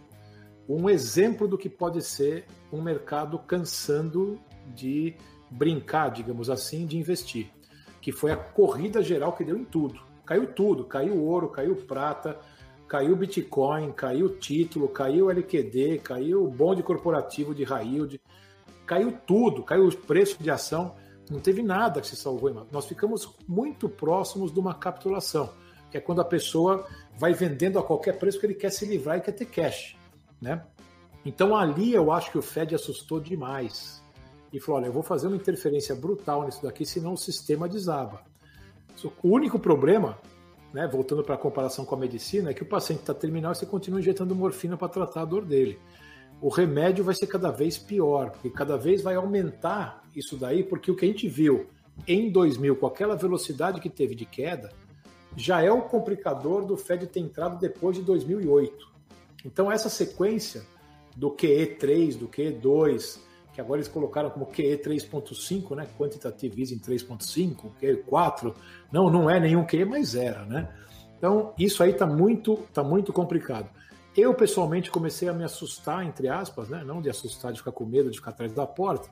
[0.68, 4.40] um exemplo do que pode ser um mercado cansando
[4.74, 5.14] de
[5.48, 7.52] brincar, digamos assim, de investir,
[8.00, 10.00] que foi a corrida geral que deu em tudo.
[10.26, 12.40] Caiu tudo, caiu ouro, caiu prata,
[12.92, 18.20] caiu Bitcoin, caiu título, caiu LQD, caiu bonde corporativo de yield,
[18.84, 20.94] caiu tudo, caiu o preço de ação,
[21.30, 22.66] não teve nada que se salvou.
[22.70, 25.54] Nós ficamos muito próximos de uma capitulação,
[25.90, 29.16] que é quando a pessoa vai vendendo a qualquer preço que ele quer se livrar
[29.16, 29.96] e quer ter cash,
[30.38, 30.62] né?
[31.24, 34.04] Então ali eu acho que o Fed assustou demais
[34.52, 38.20] e falou: olha, eu vou fazer uma interferência brutal nisso daqui, senão o sistema desaba.
[39.22, 40.18] O único problema,
[40.72, 43.54] né, voltando para a comparação com a medicina, é que o paciente está terminal e
[43.54, 45.78] você continua injetando morfina para tratar a dor dele.
[46.40, 50.90] O remédio vai ser cada vez pior, porque cada vez vai aumentar isso daí, porque
[50.90, 51.66] o que a gente viu
[52.08, 54.70] em 2000, com aquela velocidade que teve de queda,
[55.36, 58.90] já é o complicador do Fed ter entrado depois de 2008.
[59.44, 60.62] Então, essa sequência
[61.16, 63.18] do QE3, do QE2,
[63.52, 65.86] que agora eles colocaram como QE 3.5, né?
[65.98, 68.54] Quantitative Easing 3.5, QE 4.
[68.90, 70.68] Não, não é nenhum QE, mas era, né?
[71.18, 73.68] Então, isso aí está muito, tá muito complicado.
[74.16, 76.82] Eu, pessoalmente, comecei a me assustar, entre aspas, né?
[76.84, 79.08] Não de assustar, de ficar com medo, de ficar atrás da porta,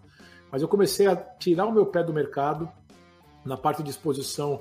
[0.51, 2.69] mas eu comecei a tirar o meu pé do mercado
[3.45, 4.61] na parte de exposição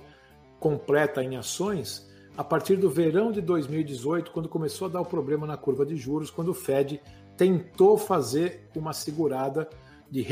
[0.59, 5.45] completa em ações a partir do verão de 2018, quando começou a dar o problema
[5.45, 7.01] na curva de juros, quando o Fed
[7.39, 9.69] tentou fazer uma segurada
[10.11, 10.25] de,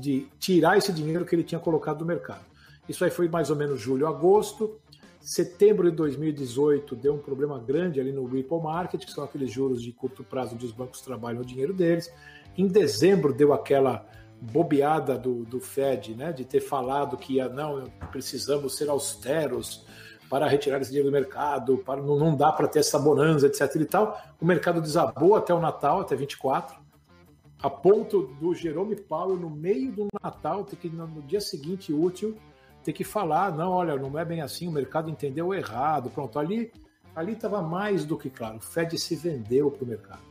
[0.00, 2.44] de tirar esse dinheiro que ele tinha colocado no mercado.
[2.88, 4.78] Isso aí foi mais ou menos julho, agosto.
[5.20, 9.82] Setembro de 2018 deu um problema grande ali no Ripple Market, que são aqueles juros
[9.82, 12.12] de curto prazo onde os bancos trabalham o dinheiro deles.
[12.56, 14.06] Em dezembro deu aquela
[14.40, 19.84] bobeada do, do Fed, né, de ter falado que ia, não, precisamos ser austeros,
[20.32, 23.76] para retirar esse dinheiro do mercado, para não, não dá para ter essa bonança, etc.
[23.76, 24.18] e tal.
[24.40, 26.74] O mercado desabou até o Natal, até 24,
[27.62, 32.34] a ponto do Jerome Powell, no meio do Natal, ter que, no dia seguinte útil,
[32.82, 36.72] ter que falar, não, olha, não é bem assim, o mercado entendeu errado, pronto, ali
[37.14, 40.22] ali estava mais do que claro, o Fed se vendeu para o mercado.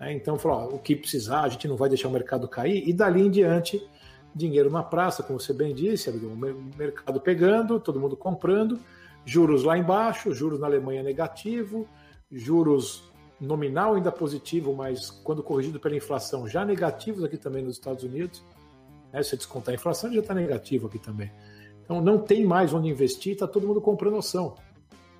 [0.00, 0.14] Né?
[0.14, 2.92] Então falou, ó, o que precisar, a gente não vai deixar o mercado cair, e
[2.92, 3.88] dali em diante,
[4.34, 8.80] dinheiro na praça, como você bem disse, o mercado pegando, todo mundo comprando,
[9.24, 11.88] Juros lá embaixo, juros na Alemanha negativo,
[12.30, 13.10] juros
[13.40, 18.42] nominal ainda positivo, mas quando corrigido pela inflação já negativos aqui também nos Estados Unidos.
[19.12, 19.22] Né?
[19.22, 21.30] Se descontar a inflação, já está negativo aqui também.
[21.84, 24.56] Então não tem mais onde investir, está todo mundo comprando ação.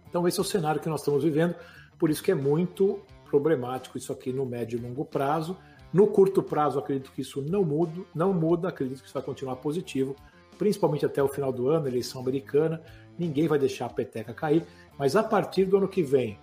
[0.09, 1.55] Então esse é o cenário que nós estamos vivendo,
[1.99, 5.57] por isso que é muito problemático isso aqui no médio e longo prazo.
[5.93, 9.57] No curto prazo, acredito que isso não muda, não muda, acredito que isso vai continuar
[9.57, 10.17] positivo,
[10.59, 12.83] principalmente até o final do ano, eleição americana
[13.19, 14.67] ninguém vai deixar a peteca cair,
[14.99, 16.39] mas a partir do ano que vem,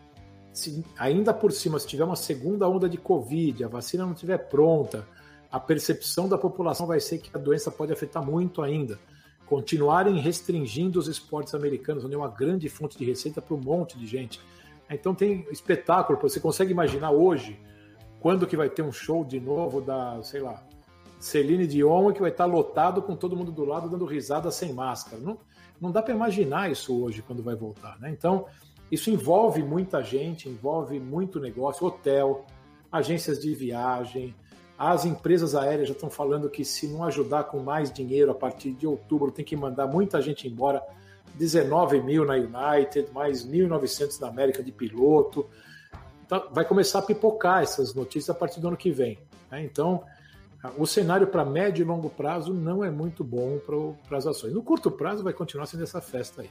[0.53, 4.37] se, ainda por cima, se tiver uma segunda onda de Covid, a vacina não estiver
[4.37, 5.07] pronta,
[5.51, 8.99] a percepção da população vai ser que a doença pode afetar muito ainda.
[9.45, 13.97] Continuarem restringindo os esportes americanos, onde é uma grande fonte de receita para um monte
[13.97, 14.39] de gente.
[14.89, 17.59] Então tem espetáculo, você consegue imaginar hoje
[18.19, 20.63] quando que vai ter um show de novo da, sei lá,
[21.19, 25.21] Celine Dion que vai estar lotado com todo mundo do lado dando risada sem máscara.
[25.21, 25.37] Não,
[25.81, 28.09] não dá para imaginar isso hoje quando vai voltar, né?
[28.11, 28.45] Então,
[28.91, 32.45] isso envolve muita gente, envolve muito negócio, hotel,
[32.91, 34.35] agências de viagem,
[34.77, 38.71] as empresas aéreas já estão falando que se não ajudar com mais dinheiro a partir
[38.71, 40.83] de outubro, tem que mandar muita gente embora.
[41.35, 45.47] 19 mil na United, mais 1.900 na América de piloto.
[46.25, 49.19] Então, vai começar a pipocar essas notícias a partir do ano que vem.
[49.49, 49.63] Né?
[49.63, 50.03] Então,
[50.77, 53.59] o cenário para médio e longo prazo não é muito bom
[54.07, 54.53] para as ações.
[54.53, 56.49] No curto prazo vai continuar sendo essa festa aí.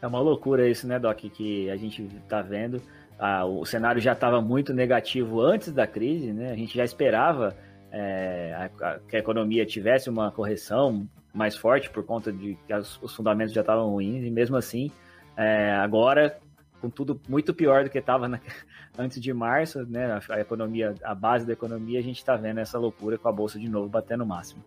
[0.00, 2.80] É uma loucura isso, né, Doc, que a gente está vendo.
[3.18, 6.52] Ah, o cenário já estava muito negativo antes da crise, né?
[6.52, 7.56] A gente já esperava
[7.90, 12.72] é, a, a, que a economia tivesse uma correção mais forte por conta de que
[12.72, 14.90] as, os fundamentos já estavam ruins, e mesmo assim,
[15.36, 16.38] é, agora
[16.80, 18.28] com tudo muito pior do que estava
[18.98, 20.20] antes de março, né?
[20.28, 23.58] A, economia, a base da economia, a gente está vendo essa loucura com a bolsa
[23.58, 24.62] de novo batendo o máximo.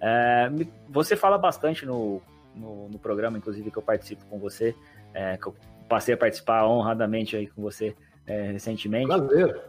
[0.00, 0.50] É,
[0.88, 2.20] você fala bastante no,
[2.54, 4.74] no, no, programa, inclusive que eu participo com você,
[5.12, 5.54] é, que eu
[5.88, 7.94] passei a participar honradamente aí com você
[8.26, 9.06] é, recentemente.
[9.06, 9.62] Prazer.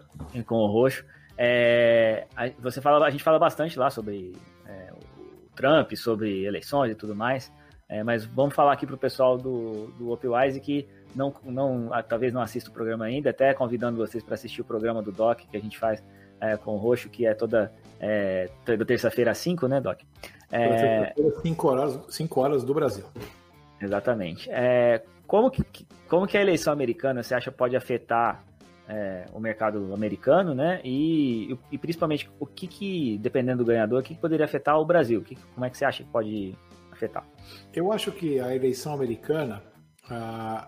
[0.46, 1.06] Com o Roxo.
[1.38, 4.34] É, a, você fala, a gente fala bastante lá sobre
[4.66, 7.52] é, o Trump, sobre eleições e tudo mais.
[7.88, 12.04] É, mas vamos falar aqui para o pessoal do, do Opwise que não, não, ah,
[12.04, 15.40] talvez não assista o programa ainda, até convidando vocês para assistir o programa do Doc
[15.40, 16.04] que a gente faz
[16.40, 18.50] é, com o Roxo, que é toda, é,
[18.86, 20.02] terça-feira às 5, né, Doc?
[20.52, 21.14] É...
[21.42, 23.06] 5 horas, 5 horas do Brasil.
[23.82, 24.50] Exatamente.
[24.52, 25.64] É, como, que,
[26.08, 28.44] como que a eleição americana você acha pode afetar
[28.88, 30.80] é, o mercado americano, né?
[30.84, 34.86] E, e, principalmente o que, que dependendo do ganhador, o que, que poderia afetar o
[34.86, 35.22] Brasil?
[35.22, 36.56] Que, como é que você acha que pode
[36.92, 37.26] afetar?
[37.74, 39.62] Eu acho que a eleição americana
[40.10, 40.68] ah,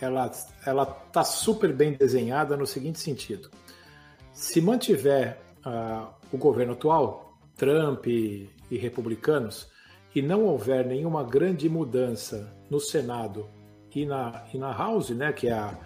[0.00, 0.30] ela
[0.64, 3.50] ela está super bem desenhada no seguinte sentido:
[4.32, 9.68] se mantiver ah, o governo atual, Trump e, e republicanos,
[10.14, 13.48] e não houver nenhuma grande mudança no Senado
[13.94, 15.78] e na, e na House, né, que é a,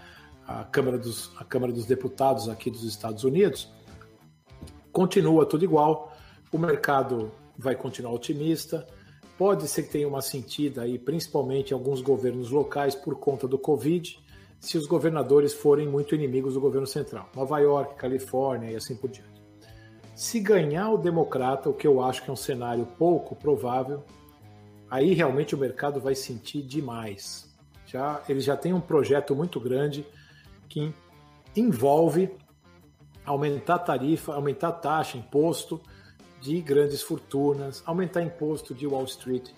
[0.47, 3.73] a, Câmara dos, a Câmara dos Deputados aqui dos Estados Unidos,
[4.91, 6.15] continua tudo igual,
[6.51, 8.87] o mercado vai continuar otimista,
[9.39, 13.59] pode ser que tenha uma sentida aí, principalmente em alguns governos locais por conta do
[13.59, 14.19] Covid,
[14.61, 19.11] se os governadores forem muito inimigos do governo central, Nova York, Califórnia e assim por
[19.11, 19.43] diante.
[20.15, 24.05] Se ganhar o democrata, o que eu acho que é um cenário pouco provável,
[24.89, 27.53] aí realmente o mercado vai sentir demais.
[27.87, 30.07] Já ele já tem um projeto muito grande
[30.69, 30.95] que
[31.57, 32.31] envolve
[33.25, 35.81] aumentar tarifa, aumentar taxa, imposto
[36.43, 39.51] de grandes fortunas, aumentar imposto de Wall Street.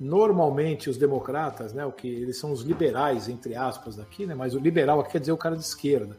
[0.00, 4.54] Normalmente os democratas, né, o que eles são os liberais entre aspas aqui, né, mas
[4.54, 6.16] o liberal aqui quer dizer o cara de esquerda.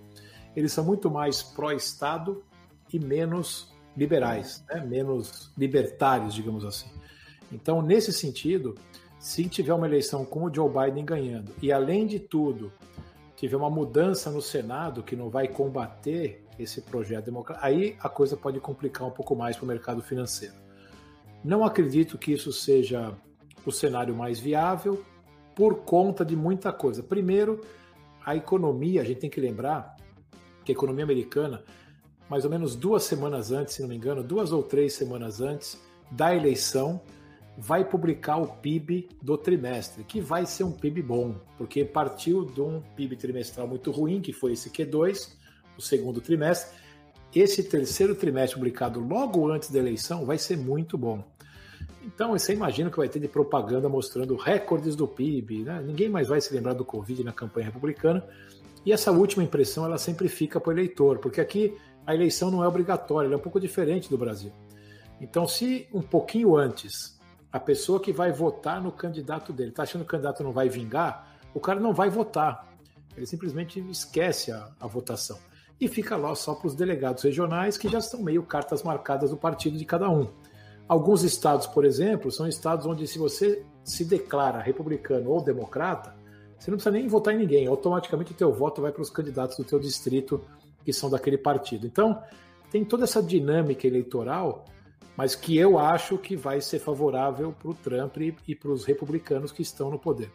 [0.56, 2.44] Eles são muito mais pró-estado
[2.94, 6.90] e menos liberais, né, menos libertários, digamos assim.
[7.52, 8.76] Então, nesse sentido,
[9.20, 12.72] se tiver uma eleição com o Joe Biden ganhando e além de tudo
[13.36, 18.38] tiver uma mudança no Senado que não vai combater esse projeto democrático, aí a coisa
[18.38, 20.56] pode complicar um pouco mais para o mercado financeiro.
[21.44, 23.14] Não acredito que isso seja
[23.66, 25.04] o cenário mais viável
[25.56, 27.04] por conta de muita coisa.
[27.04, 27.62] Primeiro,
[28.26, 29.96] a economia, a gente tem que lembrar
[30.64, 31.64] que a economia americana,
[32.30, 35.80] mais ou menos duas semanas antes, se não me engano, duas ou três semanas antes
[36.10, 37.02] da eleição,
[37.58, 42.62] vai publicar o PIB do trimestre, que vai ser um PIB bom, porque partiu de
[42.62, 45.34] um PIB trimestral muito ruim, que foi esse Q2,
[45.78, 46.78] o segundo trimestre.
[47.34, 51.24] Esse terceiro trimestre publicado logo antes da eleição vai ser muito bom.
[52.04, 55.82] Então, você imagina que vai ter de propaganda mostrando recordes do PIB, né?
[55.86, 58.24] ninguém mais vai se lembrar do Covid na campanha republicana.
[58.86, 62.64] E essa última impressão ela sempre fica para o eleitor, porque aqui a eleição não
[62.64, 64.52] é obrigatória, ela é um pouco diferente do Brasil.
[65.22, 67.18] Então, se um pouquinho antes
[67.52, 70.68] a pessoa que vai votar no candidato dele está achando que o candidato não vai
[70.68, 72.68] vingar, o cara não vai votar.
[73.16, 75.38] Ele simplesmente esquece a, a votação.
[75.80, 79.38] E fica lá só para os delegados regionais, que já são meio cartas marcadas do
[79.38, 80.28] partido de cada um.
[80.88, 86.16] Alguns estados, por exemplo, são estados onde, se você se declara republicano ou democrata,
[86.58, 89.58] você não precisa nem votar em ninguém, automaticamente o teu voto vai para os candidatos
[89.58, 90.42] do teu distrito
[90.86, 91.86] que são daquele partido.
[91.86, 92.22] Então,
[92.72, 94.66] tem toda essa dinâmica eleitoral
[95.16, 99.52] mas que eu acho que vai ser favorável para o Trump e para os republicanos
[99.52, 100.32] que estão no poder.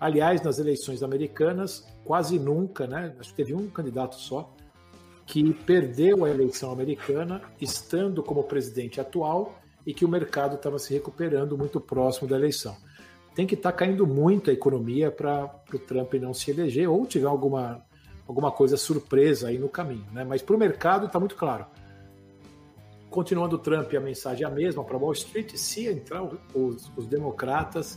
[0.00, 3.14] Aliás, nas eleições americanas, quase nunca, né?
[3.18, 4.53] Acho que teve um candidato só
[5.26, 10.92] que perdeu a eleição americana estando como presidente atual e que o mercado estava se
[10.92, 12.76] recuperando muito próximo da eleição.
[13.34, 17.04] Tem que estar tá caindo muito a economia para o Trump não se eleger ou
[17.06, 17.84] tiver alguma,
[18.28, 20.24] alguma coisa surpresa aí no caminho, né?
[20.24, 21.66] Mas para o mercado está muito claro
[23.14, 25.54] continuando o Trump, a mensagem é a mesma para Wall Street.
[25.54, 27.96] Se entrar os, os, democratas,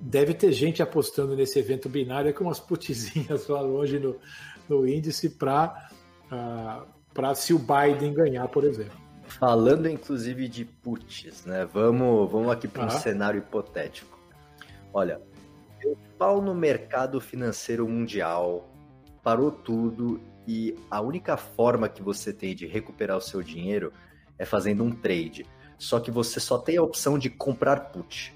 [0.00, 4.16] deve ter gente apostando nesse evento binário com umas putizinhas lá longe no,
[4.68, 5.88] no índice para
[6.30, 8.98] uh, se o Biden ganhar, por exemplo.
[9.24, 11.64] Falando inclusive de puts, né?
[11.64, 12.90] Vamos, vamos aqui para um ah.
[12.90, 14.18] cenário hipotético.
[14.92, 15.20] Olha,
[15.84, 18.68] o pau no mercado financeiro mundial
[19.22, 23.92] parou tudo e a única forma que você tem de recuperar o seu dinheiro
[24.38, 25.46] é fazendo um trade.
[25.78, 28.34] Só que você só tem a opção de comprar put.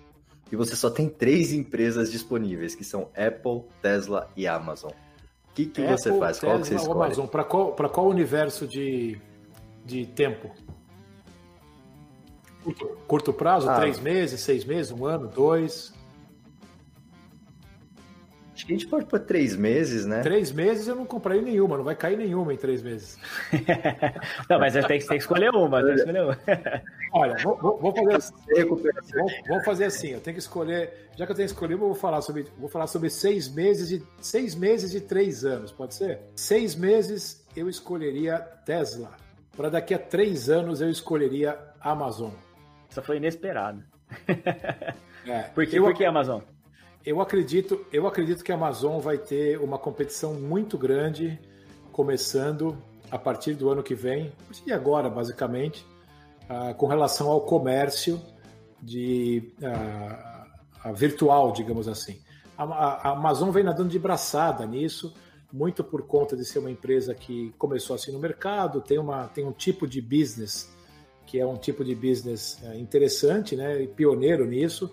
[0.53, 4.93] E você só tem três empresas disponíveis, que são Apple, Tesla e Amazon.
[5.55, 6.41] O que, que Apple, você faz?
[6.41, 7.05] Tesla, qual que você escolhe?
[7.05, 9.17] Amazon, para qual, qual universo de,
[9.85, 10.51] de tempo?
[12.65, 13.71] Curto, curto prazo?
[13.71, 15.95] Ah, três meses, seis meses, um ano, dois?
[18.65, 20.23] Acho que a gente pode pôr três meses, né?
[20.23, 23.19] Três meses eu não comprei nenhuma, não vai cair nenhuma em três meses.
[24.49, 26.39] não, mas tem, tem que escolher uma, tem que escolher uma.
[27.13, 28.65] Olha, vou, vou, fazer assim.
[29.47, 31.11] Vou, fazer assim, eu tenho que escolher.
[31.15, 32.47] Já que eu tenho que escolher, eu vou falar sobre.
[32.57, 36.21] Vou falar sobre seis meses e seis meses e três anos, pode ser?
[36.35, 39.11] Seis meses eu escolheria Tesla.
[39.55, 42.33] Para daqui a três anos eu escolheria Amazon.
[42.89, 43.85] Isso foi inesperado.
[45.27, 46.41] É, por, que, eu, por que Amazon?
[47.05, 51.39] Eu acredito, eu acredito que a Amazon vai ter uma competição muito grande
[51.93, 52.79] começando
[53.11, 54.33] a partir do ano que vem,
[54.67, 55.85] e agora basicamente,
[56.45, 58.19] uh, com relação ao comércio
[58.81, 62.23] de uh, virtual, digamos assim.
[62.57, 65.13] A, a, Amazon vem nadando de braçada nisso,
[65.53, 69.45] muito por conta de ser uma empresa que começou assim no mercado, tem, uma, tem
[69.45, 70.73] um tipo de business
[71.27, 74.91] que é um tipo de business uh, interessante, né, e pioneiro nisso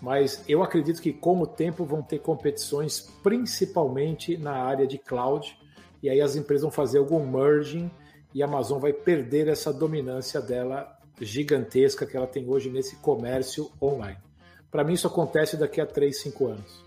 [0.00, 5.58] mas eu acredito que com o tempo vão ter competições principalmente na área de cloud,
[6.02, 7.90] e aí as empresas vão fazer algum merging
[8.34, 13.70] e a Amazon vai perder essa dominância dela gigantesca que ela tem hoje nesse comércio
[13.80, 14.18] online.
[14.70, 16.84] Para mim isso acontece daqui a 3, 5 anos.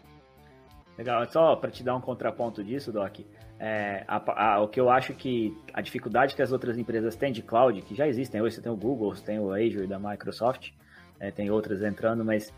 [0.98, 3.22] Legal, só para te dar um contraponto disso, Doc,
[3.58, 7.32] é, a, a, o que eu acho que a dificuldade que as outras empresas têm
[7.32, 9.98] de cloud, que já existem, hoje você tem o Google, você tem o Azure da
[9.98, 10.72] Microsoft,
[11.20, 12.54] é, tem outras entrando, mas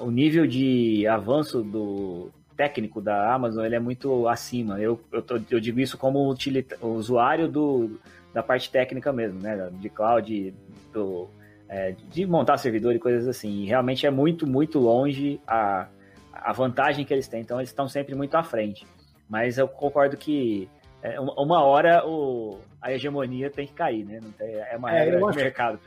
[0.00, 4.80] o nível de avanço do técnico da Amazon ele é muito acima.
[4.80, 8.00] Eu, eu, tô, eu digo isso como utilita, usuário do,
[8.34, 9.70] da parte técnica mesmo, né?
[9.74, 10.54] De cloud,
[10.92, 11.28] do,
[11.68, 13.62] é, de montar servidor e coisas assim.
[13.62, 15.86] E realmente é muito, muito longe a,
[16.32, 17.42] a vantagem que eles têm.
[17.42, 18.86] Então eles estão sempre muito à frente.
[19.28, 20.68] Mas eu concordo que
[21.02, 24.20] é, uma hora o, a hegemonia tem que cair, né?
[24.36, 25.78] Tem, é uma é, regra de acho, mercado.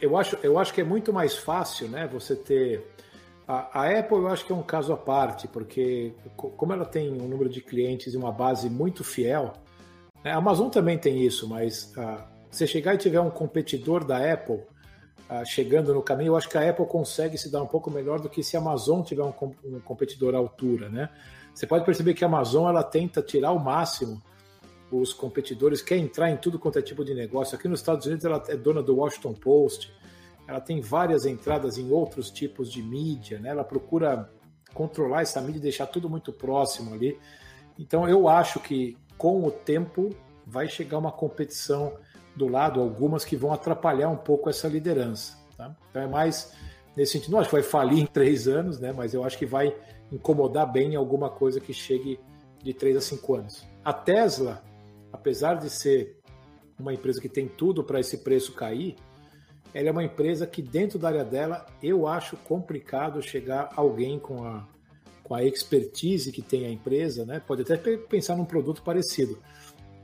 [0.00, 2.08] Eu acho, eu acho que é muito mais fácil, né?
[2.12, 2.84] Você ter
[3.50, 7.10] a, a, Apple eu acho que é um caso à parte, porque como ela tem
[7.10, 9.54] um número de clientes e uma base muito fiel,
[10.24, 14.32] né, a Amazon também tem isso, mas uh, você chegar e tiver um competidor da
[14.32, 14.56] Apple
[15.28, 18.20] uh, chegando no caminho, eu acho que a Apple consegue se dar um pouco melhor
[18.20, 19.32] do que se a Amazon tiver um,
[19.64, 21.08] um competidor à altura, né?
[21.52, 24.22] Você pode perceber que a Amazon ela tenta tirar o máximo
[24.92, 27.56] os competidores, quer entrar em tudo quanto é tipo de negócio.
[27.56, 29.92] Aqui nos Estados Unidos ela é dona do Washington Post,
[30.46, 33.50] ela tem várias entradas em outros tipos de mídia, né?
[33.50, 34.30] Ela procura
[34.74, 37.18] controlar essa mídia e deixar tudo muito próximo ali.
[37.78, 40.10] Então eu acho que com o tempo
[40.46, 41.92] vai chegar uma competição
[42.34, 45.38] do lado, algumas que vão atrapalhar um pouco essa liderança.
[45.56, 45.74] Tá?
[45.90, 46.52] Então é mais
[46.96, 47.32] nesse sentido.
[47.32, 48.92] Não acho que vai falir em três anos, né?
[48.92, 49.74] Mas eu acho que vai
[50.10, 52.18] incomodar bem alguma coisa que chegue
[52.62, 53.66] de três a cinco anos.
[53.84, 54.62] A Tesla,
[55.12, 56.18] apesar de ser
[56.78, 58.96] uma empresa que tem tudo para esse preço cair,
[59.72, 64.44] ela é uma empresa que dentro da área dela eu acho complicado chegar alguém com
[64.44, 64.66] a,
[65.22, 67.40] com a expertise que tem a empresa, né?
[67.46, 69.38] Pode até pensar num produto parecido,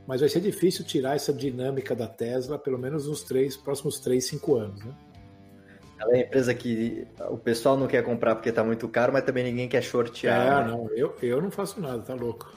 [0.06, 4.26] mas vai ser difícil tirar essa dinâmica da Tesla, pelo menos nos três próximos três,
[4.26, 4.94] cinco anos, né?
[5.98, 9.24] Ela é uma empresa que o pessoal não quer comprar porque está muito caro, mas
[9.24, 10.46] também ninguém quer shortear.
[10.46, 10.70] É, né?
[10.70, 12.52] não, eu, eu não faço nada, tá louco.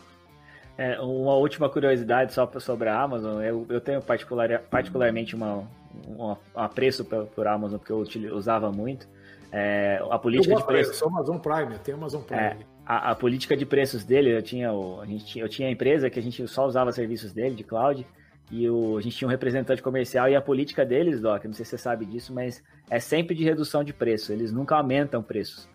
[0.78, 5.68] É, uma última curiosidade só sobre a Amazon, eu, eu tenho particular, particularmente uma,
[6.08, 9.08] um apreço por Amazon, porque eu usava muito.
[9.52, 10.94] É, a política de preços.
[10.94, 12.42] Eu sou Amazon Prime, eu tenho Amazon Prime.
[12.42, 15.72] É, a, a, política de preços dele, eu tinha, o, a gente, eu tinha a
[15.72, 18.06] empresa que a gente só usava serviços dele, de cloud,
[18.52, 21.66] e o, a gente tinha um representante comercial, e a política deles, Doc, não sei
[21.66, 25.68] se você sabe disso, mas é sempre de redução de preço, eles nunca aumentam preços.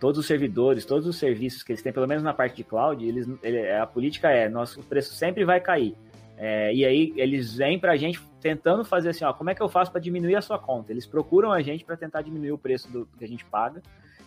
[0.00, 3.06] Todos os servidores, todos os serviços que eles têm, pelo menos na parte de cloud,
[3.06, 5.94] eles, ele, a política é, nosso preço sempre vai cair.
[6.42, 9.62] É, e aí eles vêm para a gente tentando fazer assim, ó, como é que
[9.62, 10.90] eu faço para diminuir a sua conta?
[10.90, 13.82] Eles procuram a gente para tentar diminuir o preço do, que a gente paga.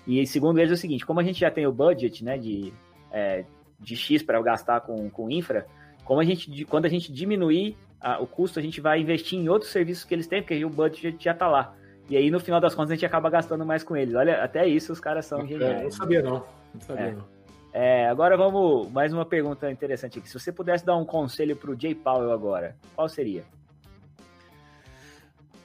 [0.06, 2.72] E segundo eles é o seguinte, como a gente já tem o budget, né, de,
[3.12, 3.46] é,
[3.80, 5.66] de X para gastar com, com infra,
[6.06, 9.50] como a gente, quando a gente diminuir a, o custo, a gente vai investir em
[9.50, 11.74] outros serviços que eles têm, porque o budget já está lá.
[12.10, 14.14] E aí, no final das contas, a gente acaba gastando mais com eles.
[14.14, 15.84] Olha, até isso os caras são geniais.
[15.84, 16.46] não sabia, não.
[16.76, 17.12] Não sabia, é.
[17.14, 17.33] não.
[17.74, 18.92] É, agora vamos.
[18.92, 20.30] Mais uma pergunta interessante aqui.
[20.30, 23.44] Se você pudesse dar um conselho para o Jay Powell agora, qual seria?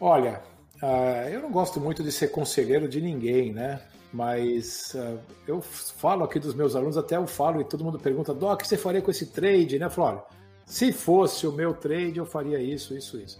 [0.00, 0.40] Olha,
[0.82, 3.82] uh, eu não gosto muito de ser conselheiro de ninguém, né?
[4.10, 8.32] Mas uh, eu falo aqui dos meus alunos, até eu falo e todo mundo pergunta:
[8.32, 9.78] Doc, o que você faria com esse trade?
[9.78, 9.84] Né?
[9.84, 10.22] Eu falo: olha,
[10.64, 13.38] se fosse o meu trade, eu faria isso, isso, isso.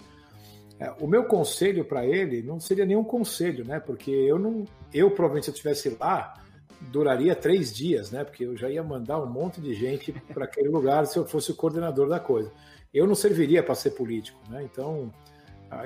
[0.79, 3.81] É, o meu conselho para ele não seria nenhum conselho, né?
[3.81, 6.35] Porque eu não, eu provavelmente se eu estivesse lá,
[6.81, 8.24] duraria três dias, né?
[8.24, 11.51] Porque eu já ia mandar um monte de gente para aquele lugar se eu fosse
[11.51, 12.53] o coordenador da coisa.
[12.93, 14.62] Eu não serviria para ser político, né?
[14.62, 15.12] Então,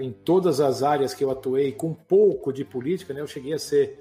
[0.00, 3.20] em todas as áreas que eu atuei com pouco de política, né?
[3.20, 3.98] Eu cheguei a ser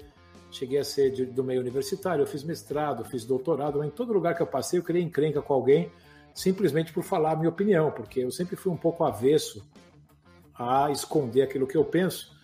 [0.50, 4.12] cheguei a ser de, do meio universitário, eu fiz mestrado, fiz doutorado, mas em todo
[4.12, 5.90] lugar que eu passei eu criei encrenca com alguém
[6.34, 9.66] simplesmente por falar a minha opinião, porque eu sempre fui um pouco avesso
[10.54, 12.36] a esconder aquilo que eu penso.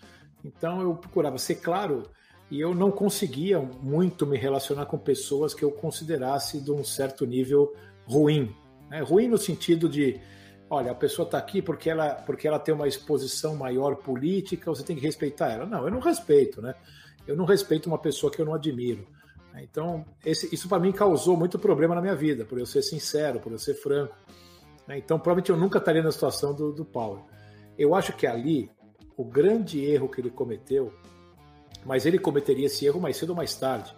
[0.43, 2.03] Então eu procurava ser claro
[2.51, 7.25] e eu não conseguia muito me relacionar com pessoas que eu considerasse de um certo
[7.25, 7.73] nível
[8.05, 8.55] ruim.
[8.89, 9.01] Né?
[9.01, 10.19] Ruim no sentido de,
[10.69, 14.83] olha, a pessoa está aqui porque ela, porque ela tem uma exposição maior política, você
[14.83, 15.65] tem que respeitar ela.
[15.65, 16.73] Não, eu não respeito, né?
[17.27, 19.05] Eu não respeito uma pessoa que eu não admiro.
[19.61, 23.39] Então, esse, isso para mim causou muito problema na minha vida, por eu ser sincero,
[23.39, 24.15] por eu ser franco.
[24.87, 24.97] Né?
[24.97, 27.25] Então, provavelmente eu nunca estaria na situação do, do Paulo.
[27.77, 28.71] Eu acho que ali,
[29.15, 30.93] o grande erro que ele cometeu,
[31.85, 33.93] mas ele cometeria esse erro mais cedo ou mais tarde,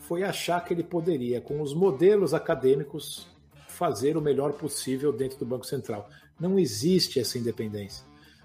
[0.00, 3.26] foi achar que ele poderia, com os modelos acadêmicos,
[3.68, 6.08] fazer o melhor possível dentro do Banco Central.
[6.38, 8.04] Não existe essa independência.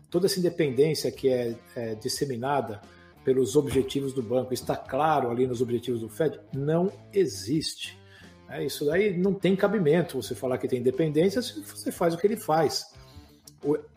[0.10, 2.82] Toda essa independência que é, é disseminada
[3.28, 8.00] pelos objetivos do banco, está claro ali nos objetivos do Fed, não existe.
[8.50, 12.18] É, isso daí não tem cabimento você falar que tem independência se você faz o
[12.18, 12.94] que ele faz.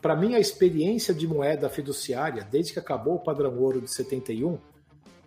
[0.02, 4.58] Para mim, a experiência de moeda fiduciária, desde que acabou o padrão ouro de 71,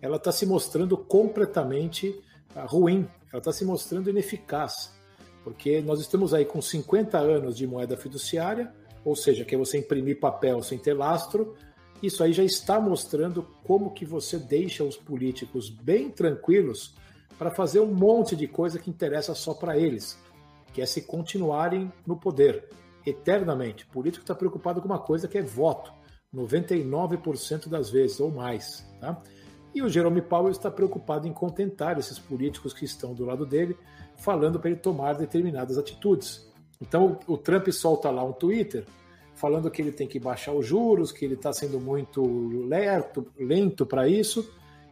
[0.04, 2.22] ela está se mostrando completamente
[2.54, 4.92] ah, ruim, ela está se mostrando ineficaz,
[5.42, 8.70] porque nós estamos aí com 50 anos de moeda fiduciária,
[9.02, 11.56] ou seja, que é você imprimir papel sem ter lastro,
[12.02, 16.94] isso aí já está mostrando como que você deixa os políticos bem tranquilos
[17.38, 20.18] para fazer um monte de coisa que interessa só para eles,
[20.74, 22.68] que é se continuarem no poder
[23.06, 23.84] eternamente.
[23.84, 25.94] O político está preocupado com uma coisa que é voto,
[26.34, 28.86] 99% das vezes ou mais.
[29.00, 29.18] Tá?
[29.74, 33.76] E o Jerome Powell está preocupado em contentar esses políticos que estão do lado dele,
[34.16, 36.48] falando para ele tomar determinadas atitudes.
[36.80, 38.84] Então o Trump solta lá um Twitter
[39.34, 42.22] falando que ele tem que baixar os juros, que ele está sendo muito
[42.66, 44.48] lento, lento para isso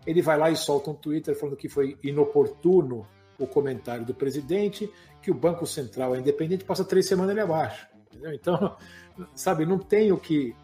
[0.07, 3.07] ele vai lá e solta um Twitter falando que foi inoportuno
[3.39, 7.87] o comentário do presidente, que o Banco Central é independente, passa três semanas ali abaixo.
[8.07, 8.33] Entendeu?
[8.33, 8.77] Então,
[9.35, 10.55] sabe, não tem o que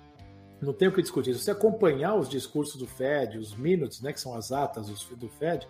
[0.61, 1.35] não tem o que discutir.
[1.35, 5.29] Se você acompanhar os discursos do Fed, os minutes, né, que são as atas do
[5.29, 5.67] Fed,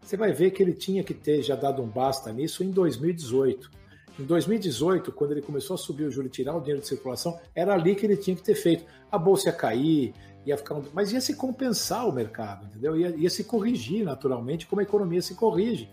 [0.00, 3.70] você vai ver que ele tinha que ter já dado um basta nisso em 2018.
[4.18, 7.38] Em 2018, quando ele começou a subir o juro e tirar o dinheiro de circulação,
[7.54, 8.84] era ali que ele tinha que ter feito.
[9.10, 10.14] A bolsa ia cair,
[10.44, 10.84] ia ficar um...
[10.92, 12.96] mas ia se compensar o mercado, entendeu?
[12.96, 15.88] Ia, ia se corrigir naturalmente, como a economia se corrige,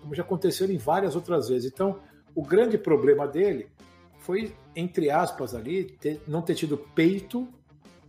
[0.00, 1.72] como já aconteceu em várias outras vezes.
[1.72, 1.98] Então,
[2.34, 3.68] o grande problema dele
[4.18, 7.48] foi, entre aspas, ali, ter, não ter tido peito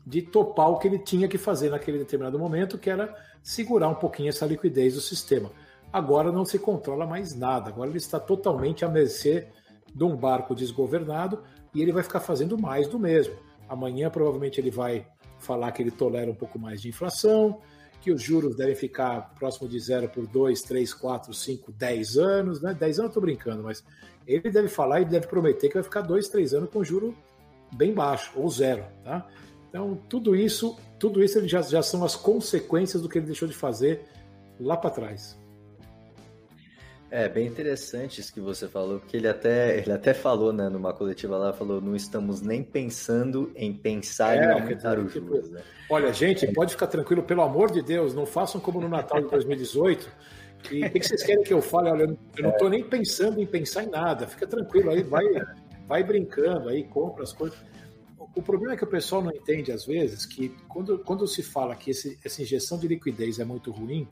[0.05, 3.95] de topar o que ele tinha que fazer naquele determinado momento, que era segurar um
[3.95, 5.51] pouquinho essa liquidez do sistema.
[5.91, 9.47] Agora não se controla mais nada, agora ele está totalmente à mercê
[9.93, 11.41] de um barco desgovernado
[11.73, 13.35] e ele vai ficar fazendo mais do mesmo.
[13.67, 15.07] Amanhã provavelmente ele vai
[15.39, 17.61] falar que ele tolera um pouco mais de inflação,
[18.01, 22.61] que os juros devem ficar próximo de zero por dois, três, quatro, cinco, dez anos,
[22.61, 22.73] né?
[22.73, 23.83] Dez anos eu tô brincando, mas
[24.27, 27.15] ele deve falar e deve prometer que vai ficar dois, três anos com juro
[27.73, 29.27] bem baixo, ou zero, tá?
[29.75, 33.53] Então, tudo isso, tudo isso já, já são as consequências do que ele deixou de
[33.53, 34.05] fazer
[34.57, 35.37] lá para trás.
[37.11, 40.93] É bem interessante isso que você falou, porque ele até, ele até falou, né, numa
[40.93, 45.49] coletiva lá, falou, não estamos nem pensando em pensar é, em aumentar os tipo, juros.
[45.49, 45.61] Né?
[45.89, 49.29] Olha, gente, pode ficar tranquilo, pelo amor de Deus, não façam como no Natal de
[49.29, 50.09] 2018.
[50.71, 51.89] E o que vocês querem que eu fale?
[51.89, 54.25] Olha, eu não estou nem pensando em pensar em nada.
[54.25, 55.25] Fica tranquilo aí, vai,
[55.85, 57.74] vai brincando aí, compra as coisas.
[58.33, 61.75] O problema é que o pessoal não entende, às vezes, que quando, quando se fala
[61.75, 64.07] que esse, essa injeção de liquidez é muito ruim,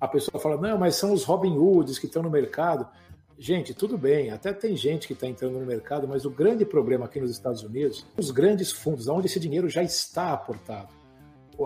[0.00, 2.88] a pessoa fala, não, mas são os Robin Hoods que estão no mercado.
[3.38, 7.06] Gente, tudo bem, até tem gente que está entrando no mercado, mas o grande problema
[7.06, 10.88] aqui nos Estados Unidos, os grandes fundos, onde esse dinheiro já está aportado.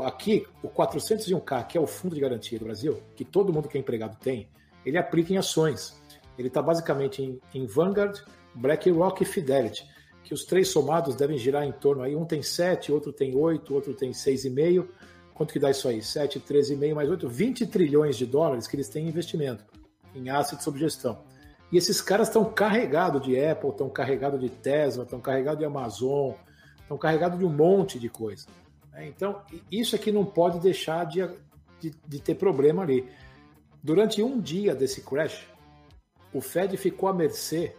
[0.04, 3.78] Aqui, o 401k, que é o fundo de garantia do Brasil, que todo mundo que
[3.78, 4.48] é empregado tem,
[4.84, 5.98] ele aplica em ações.
[6.38, 8.18] Ele está basicamente em, em Vanguard,
[8.54, 9.86] BlackRock e Fidelity,
[10.26, 13.72] que os três somados devem girar em torno aí, um tem 7, outro tem 8,
[13.72, 14.86] outro tem 6,5,
[15.36, 16.02] Quanto que dá isso aí?
[16.02, 19.62] 7, 13,5 mais 8, 20 trilhões de dólares que eles têm em investimento
[20.14, 21.18] em assets sob gestão.
[21.70, 26.32] E esses caras estão carregados de Apple, estão carregados de Tesla, estão carregados de Amazon,
[26.80, 28.46] estão carregados de um monte de coisa.
[28.92, 29.08] Né?
[29.08, 31.28] Então, isso aqui não pode deixar de,
[31.78, 33.06] de, de ter problema ali.
[33.82, 35.46] Durante um dia desse crash,
[36.32, 37.76] o Fed ficou à mercê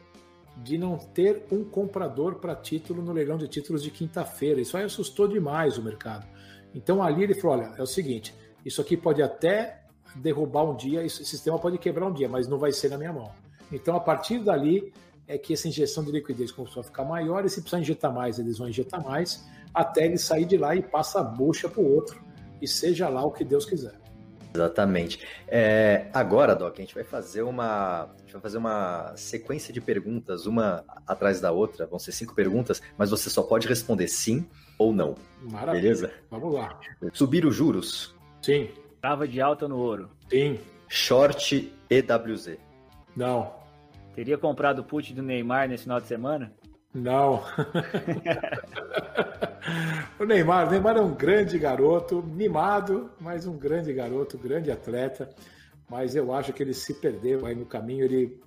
[0.63, 4.59] de não ter um comprador para título no leilão de títulos de quinta-feira.
[4.59, 6.25] Isso aí assustou demais o mercado.
[6.73, 8.33] Então ali ele falou: olha, é o seguinte,
[8.65, 9.83] isso aqui pode até
[10.15, 13.13] derrubar um dia, esse sistema pode quebrar um dia, mas não vai ser na minha
[13.13, 13.31] mão.
[13.71, 14.93] Então a partir dali
[15.27, 18.39] é que essa injeção de liquidez começou a ficar maior e se precisar injetar mais,
[18.39, 21.93] eles vão injetar mais até ele sair de lá e passa a bucha para o
[21.93, 22.19] outro
[22.61, 24.06] e seja lá o que Deus quiser.
[24.57, 25.19] Exatamente.
[25.47, 29.79] É, agora, Doc, a gente vai fazer uma, a gente vai fazer uma sequência de
[29.79, 31.85] perguntas, uma atrás da outra.
[31.85, 34.47] Vão ser cinco perguntas, mas você só pode responder sim
[34.77, 35.15] ou não.
[35.43, 35.81] Maravilha.
[35.81, 36.11] Beleza?
[36.31, 36.79] Vamos lá.
[37.13, 38.15] Subir os juros?
[38.41, 38.69] Sim.
[38.99, 40.09] Trava de alta no ouro?
[40.29, 40.59] Sim.
[40.87, 42.57] Short EWZ?
[43.15, 43.53] Não.
[44.15, 46.51] Teria comprado o put do Neymar nesse final de semana?
[46.97, 47.43] Não.
[50.19, 55.29] o Neymar, o Neymar é um grande garoto, mimado, mas um grande garoto, grande atleta.
[55.89, 58.05] mas eu acho que ele se perdeu aí no caminho.
[58.05, 58.41] Ele,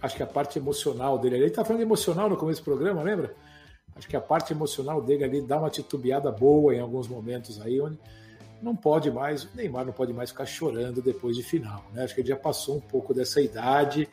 [0.00, 3.34] acho que a parte emocional dele, ele está falando emocional no começo do programa, lembra?
[3.94, 7.80] Acho que a parte emocional dele ali dá uma titubeada boa em alguns momentos aí,
[7.80, 7.98] onde
[8.62, 12.02] não pode mais, o Neymar não pode mais ficar chorando depois de final, né?
[12.02, 14.08] Acho que ele já passou um pouco dessa idade.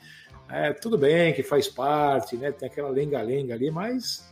[0.52, 2.52] É, tudo bem que faz parte, né?
[2.52, 4.30] Tem aquela lenga-lenga ali, mas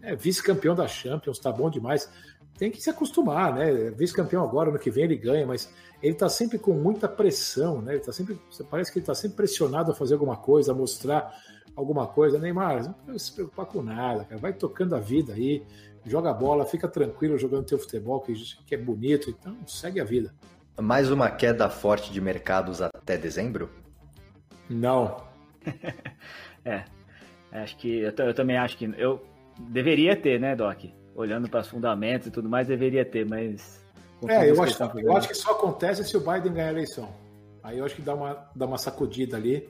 [0.00, 2.10] é vice-campeão da Champions, tá bom demais.
[2.56, 3.90] Tem que se acostumar, né?
[3.90, 5.70] Vice-campeão agora, no que vem ele ganha, mas
[6.02, 7.94] ele tá sempre com muita pressão, né?
[7.94, 8.40] Ele tá sempre,
[8.70, 11.34] parece que ele tá sempre pressionado a fazer alguma coisa, a mostrar
[11.76, 12.38] alguma coisa.
[12.38, 14.40] Neymar, não precisa se preocupar com nada, cara.
[14.40, 15.62] Vai tocando a vida aí,
[16.06, 18.32] joga bola, fica tranquilo jogando teu futebol, que,
[18.66, 20.34] que é bonito, então segue a vida.
[20.80, 23.68] Mais uma queda forte de mercados até dezembro?
[24.70, 25.27] Não.
[26.64, 26.84] é,
[27.52, 29.24] acho que eu, eu, também acho que eu
[29.58, 30.84] deveria ter, né, Doc?
[31.14, 33.84] Olhando para os fundamentos e tudo mais, deveria ter, mas.
[34.28, 37.08] É, eu acho, eu acho que só acontece se o Biden ganhar a eleição.
[37.62, 39.68] Aí eu acho que dá uma, dá uma sacudida ali,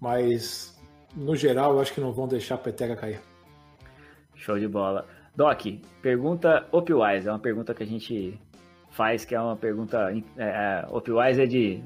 [0.00, 0.76] mas
[1.14, 3.20] no geral eu acho que não vão deixar a peteca cair.
[4.34, 5.06] Show de bola.
[5.36, 5.62] Doc,
[6.00, 8.38] pergunta Opwise, é uma pergunta que a gente
[8.90, 10.12] faz, que é uma pergunta.
[10.36, 11.82] É, é Opwise é de.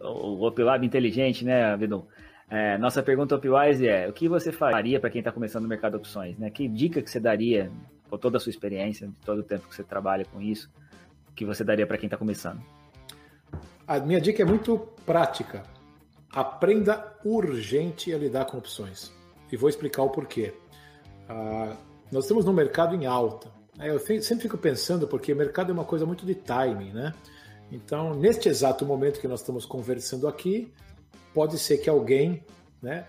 [0.00, 2.06] O Oplab inteligente, né, Vidon?
[2.52, 5.92] É, nossa pergunta Opwise é: o que você faria para quem está começando no mercado
[5.92, 6.36] de opções?
[6.36, 6.50] Né?
[6.50, 7.72] Que dica que você daria,
[8.10, 10.70] com toda a sua experiência, de todo o tempo que você trabalha com isso,
[11.34, 12.60] que você daria para quem está começando?
[13.88, 14.76] A minha dica é muito
[15.06, 15.62] prática.
[16.30, 19.10] Aprenda urgente a lidar com opções.
[19.50, 20.52] E vou explicar o porquê.
[21.30, 21.74] Ah,
[22.10, 23.50] nós estamos num mercado em alta.
[23.78, 27.14] É, eu sempre fico pensando, porque mercado é uma coisa muito de timing, né?
[27.70, 30.70] Então, neste exato momento que nós estamos conversando aqui,
[31.34, 32.44] pode ser que alguém,
[32.80, 33.06] né?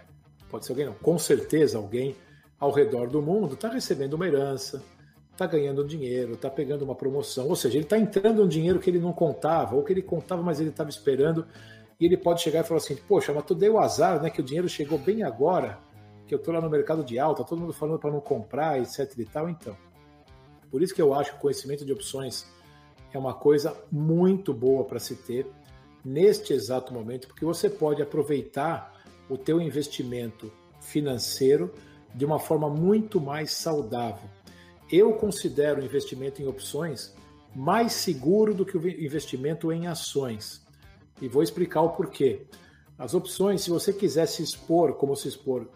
[0.50, 2.16] Pode ser alguém, não, com certeza alguém
[2.60, 4.84] ao redor do mundo está recebendo uma herança,
[5.32, 8.90] está ganhando dinheiro, está pegando uma promoção, ou seja, ele está entrando um dinheiro que
[8.90, 11.46] ele não contava, ou que ele contava, mas ele estava esperando,
[12.00, 14.30] e ele pode chegar e falar assim: Poxa, mas tu deu azar, né?
[14.30, 15.80] Que o dinheiro chegou bem agora,
[16.28, 19.18] que eu estou lá no mercado de alta, todo mundo falando para não comprar, etc
[19.18, 19.50] e tal.
[19.50, 19.76] Então,
[20.70, 22.48] por isso que eu acho que o conhecimento de opções
[23.12, 25.48] é uma coisa muito boa para se ter
[26.04, 28.94] neste exato momento, porque você pode aproveitar
[29.30, 30.52] o teu investimento
[30.82, 31.74] financeiro
[32.14, 34.30] de uma forma muito mais saudável.
[34.92, 37.16] Eu considero o investimento em opções
[37.56, 40.62] mais seguro do que o investimento em ações.
[41.22, 42.46] E vou explicar o porquê.
[42.98, 45.68] As opções, se você quiser se expor, como se expor,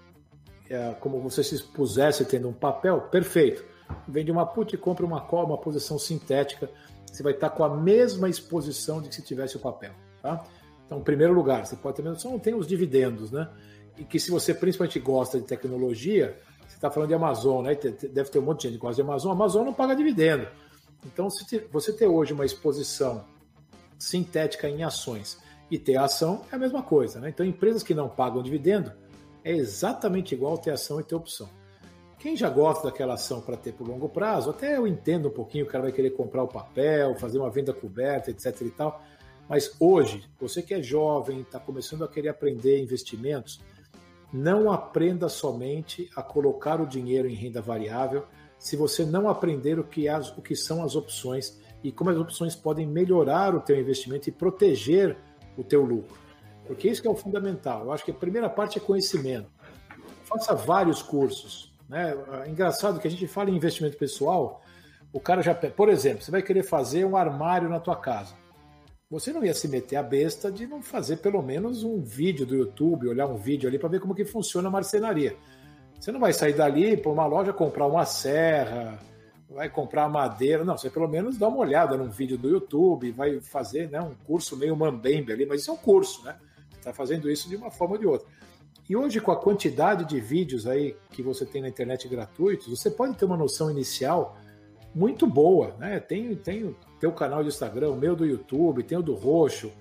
[0.69, 3.63] é, como você se expusesse tendo um papel, perfeito.
[4.07, 6.69] Vende uma put e compra uma call, uma posição sintética,
[7.05, 9.93] você vai estar com a mesma exposição de que se tivesse o papel.
[10.21, 10.43] Tá?
[10.85, 13.49] Então, em primeiro lugar, você pode ter noção, tem os dividendos, né?
[13.97, 16.37] E que se você principalmente gosta de tecnologia,
[16.67, 17.75] você está falando de Amazon, né?
[17.75, 19.31] Deve ter um monte de gente que gosta de Amazon.
[19.31, 20.47] Amazon não paga dividendo.
[21.05, 23.25] Então, se você ter hoje uma exposição
[23.97, 25.39] sintética em ações
[25.69, 27.29] e ter ação, é a mesma coisa, né?
[27.29, 28.91] Então, empresas que não pagam dividendo
[29.43, 31.49] é exatamente igual ter ação e ter opção.
[32.19, 35.65] Quem já gosta daquela ação para ter por longo prazo, até eu entendo um pouquinho,
[35.65, 39.01] o cara vai querer comprar o papel, fazer uma venda coberta, etc e tal.
[39.49, 43.61] Mas hoje, você que é jovem, está começando a querer aprender investimentos,
[44.31, 48.25] não aprenda somente a colocar o dinheiro em renda variável
[48.59, 52.17] se você não aprender o que, as, o que são as opções e como as
[52.17, 55.15] opções podem melhorar o teu investimento e proteger
[55.55, 56.17] o teu lucro.
[56.65, 57.85] Porque isso é o fundamental.
[57.85, 59.49] Eu acho que a primeira parte é conhecimento.
[60.25, 61.73] Faça vários cursos.
[61.87, 62.13] Né?
[62.43, 64.61] É engraçado que a gente fala em investimento pessoal,
[65.13, 65.55] o cara já...
[65.55, 68.35] Por exemplo, você vai querer fazer um armário na tua casa
[69.09, 72.55] você não ia se meter a besta de não fazer pelo menos um vídeo do
[72.55, 75.35] YouTube, olhar um vídeo ali para ver como que funciona a marcenaria.
[75.97, 78.99] Você não vai sair dali para uma loja comprar uma serra,
[79.49, 83.39] vai comprar madeira, não, você pelo menos dá uma olhada num vídeo do YouTube, vai
[83.39, 86.35] fazer né, um curso meio mambembe ali, mas isso é um curso, né?
[86.69, 88.27] Você está fazendo isso de uma forma ou de outra.
[88.89, 92.91] E hoje, com a quantidade de vídeos aí que você tem na internet gratuitos, você
[92.91, 94.37] pode ter uma noção inicial
[94.93, 95.99] muito boa, né?
[95.99, 99.71] Tem, tem teu canal de Instagram, o meu do YouTube, tem o do Roxo,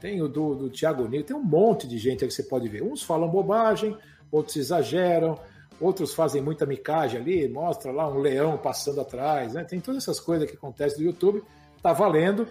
[0.00, 2.68] tem o do, do Thiago Nigro, tem um monte de gente aí que você pode
[2.68, 2.82] ver.
[2.82, 3.96] Uns falam bobagem,
[4.30, 5.38] outros exageram,
[5.80, 9.64] outros fazem muita micagem ali, mostra lá um leão passando atrás, né?
[9.64, 11.42] Tem todas essas coisas que acontecem no YouTube,
[11.82, 12.46] tá valendo,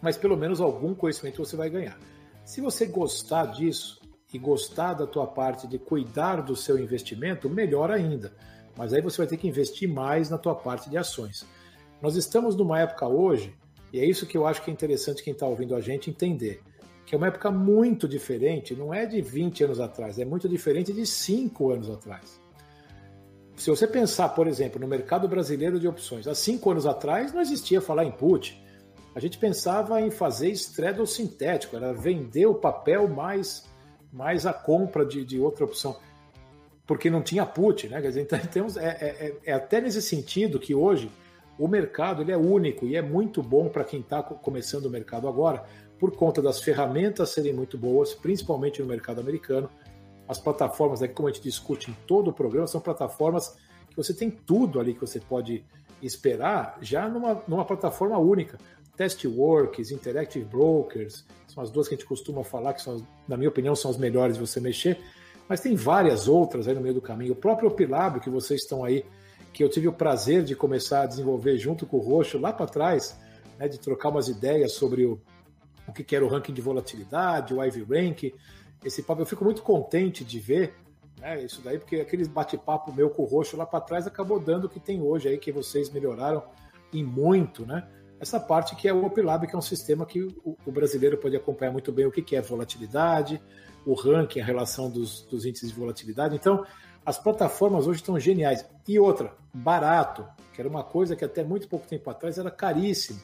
[0.00, 1.98] mas pelo menos algum conhecimento você vai ganhar.
[2.44, 4.00] Se você gostar disso
[4.32, 8.32] e gostar da tua parte de cuidar do seu investimento, melhor ainda.
[8.76, 11.46] Mas aí você vai ter que investir mais na tua parte de ações.
[12.02, 13.54] Nós estamos numa época hoje,
[13.92, 16.62] e é isso que eu acho que é interessante quem está ouvindo a gente entender,
[17.04, 20.92] que é uma época muito diferente, não é de 20 anos atrás, é muito diferente
[20.92, 22.40] de 5 anos atrás.
[23.56, 27.42] Se você pensar, por exemplo, no mercado brasileiro de opções, há 5 anos atrás não
[27.42, 28.58] existia falar em put,
[29.14, 33.68] a gente pensava em fazer estredo sintético, era vender o papel mais,
[34.10, 35.98] mais a compra de, de outra opção,
[36.86, 38.00] porque não tinha put, né?
[38.00, 41.10] Quer dizer, então, temos, é, é, é, é até nesse sentido que hoje
[41.60, 45.28] o mercado ele é único e é muito bom para quem está começando o mercado
[45.28, 45.62] agora,
[45.98, 49.68] por conta das ferramentas serem muito boas, principalmente no mercado americano.
[50.26, 53.58] As plataformas, né, como a gente discute em todo o programa, são plataformas
[53.90, 55.62] que você tem tudo ali que você pode
[56.02, 58.56] esperar já numa, numa plataforma única.
[58.96, 63.50] Testworks, Interactive Brokers, são as duas que a gente costuma falar, que são, na minha
[63.50, 64.98] opinião, são as melhores de você mexer,
[65.46, 67.34] mas tem várias outras aí no meio do caminho.
[67.34, 69.04] O próprio Opilab, que vocês estão aí,
[69.52, 72.66] que eu tive o prazer de começar a desenvolver junto com o Roxo lá para
[72.66, 73.18] trás,
[73.58, 75.20] né, de trocar umas ideias sobre o,
[75.86, 78.34] o que era o ranking de volatilidade, o Ivy Rank,
[78.84, 79.22] esse papo.
[79.22, 80.74] Eu fico muito contente de ver
[81.20, 84.64] né, isso daí, porque aquele bate-papo meu com o Roxo lá para trás acabou dando
[84.64, 86.42] o que tem hoje aí, que vocês melhoraram
[86.92, 87.86] em muito, né?
[88.18, 91.34] Essa parte que é o OpLab, que é um sistema que o, o brasileiro pode
[91.36, 93.40] acompanhar muito bem o que, que é volatilidade,
[93.86, 96.36] o ranking, a relação dos, dos índices de volatilidade.
[96.36, 96.64] Então,
[97.04, 98.64] as plataformas hoje estão geniais.
[98.86, 103.20] E outra, barato, que era uma coisa que até muito pouco tempo atrás era caríssimo.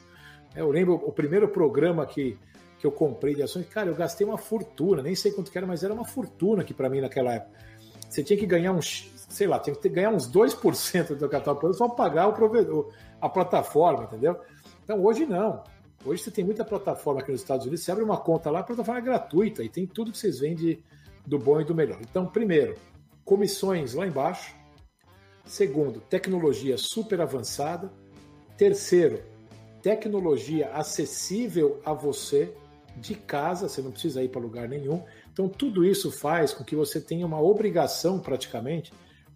[0.54, 2.38] Eu lembro o primeiro programa que,
[2.78, 5.66] que eu comprei de ações, cara, eu gastei uma fortuna, nem sei quanto que era,
[5.66, 7.58] mas era uma fortuna aqui para mim naquela época.
[8.08, 11.88] Você tinha que ganhar uns, sei lá, tinha que ganhar uns 2% do capital só
[11.88, 14.40] pagar o provedor, a plataforma, entendeu?
[14.82, 15.62] Então hoje não.
[16.04, 18.62] Hoje você tem muita plataforma aqui nos Estados Unidos, você abre uma conta lá, a
[18.62, 20.78] plataforma é gratuita e tem tudo que vocês vendem
[21.26, 21.98] do bom e do melhor.
[22.00, 22.76] Então, primeiro,
[23.26, 24.54] comissões lá embaixo.
[25.44, 27.92] Segundo, tecnologia super avançada.
[28.56, 29.22] Terceiro,
[29.82, 32.54] tecnologia acessível a você
[32.96, 35.02] de casa, você não precisa ir para lugar nenhum.
[35.30, 38.92] Então, tudo isso faz com que você tenha uma obrigação, praticamente,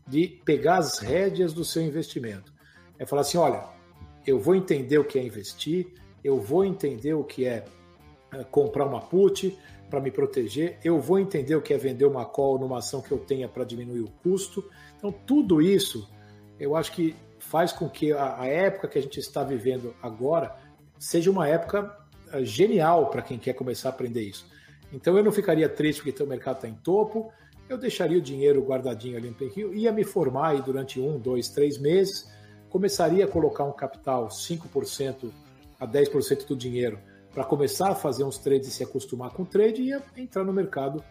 [0.07, 2.55] de pegar as rédeas do seu investimento.
[2.99, 3.68] É falar assim: olha,
[4.26, 5.93] eu vou entender o que é investir,
[6.24, 7.64] eu vou entender o que é,
[8.32, 9.59] é comprar uma put
[9.91, 13.11] para me proteger, eu vou entender o que é vender uma call numa ação que
[13.11, 14.64] eu tenha para diminuir o custo.
[14.97, 16.09] Então, tudo isso
[16.59, 20.55] eu acho que faz com que a, a época que a gente está vivendo agora
[20.99, 21.97] seja uma época
[22.32, 24.47] é, genial para quem quer começar a aprender isso.
[24.93, 27.32] Então eu não ficaria triste porque o mercado está em topo,
[27.68, 31.49] eu deixaria o dinheiro guardadinho ali no pouquinho, ia me formar aí durante um, dois,
[31.49, 32.28] três meses,
[32.68, 35.30] começaria a colocar um capital 5%
[35.78, 36.99] a 10% do dinheiro
[37.33, 40.53] para começar a fazer uns trades e se acostumar com o trade e entrar no
[40.53, 41.03] mercado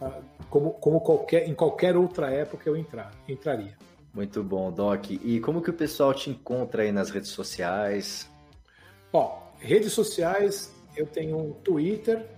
[0.00, 3.76] uh, como, como qualquer, em qualquer outra época eu entrar, entraria.
[4.14, 5.10] Muito bom, Doc.
[5.10, 8.30] E como que o pessoal te encontra aí nas redes sociais?
[9.10, 12.28] Ó, redes sociais, eu tenho um Twitter,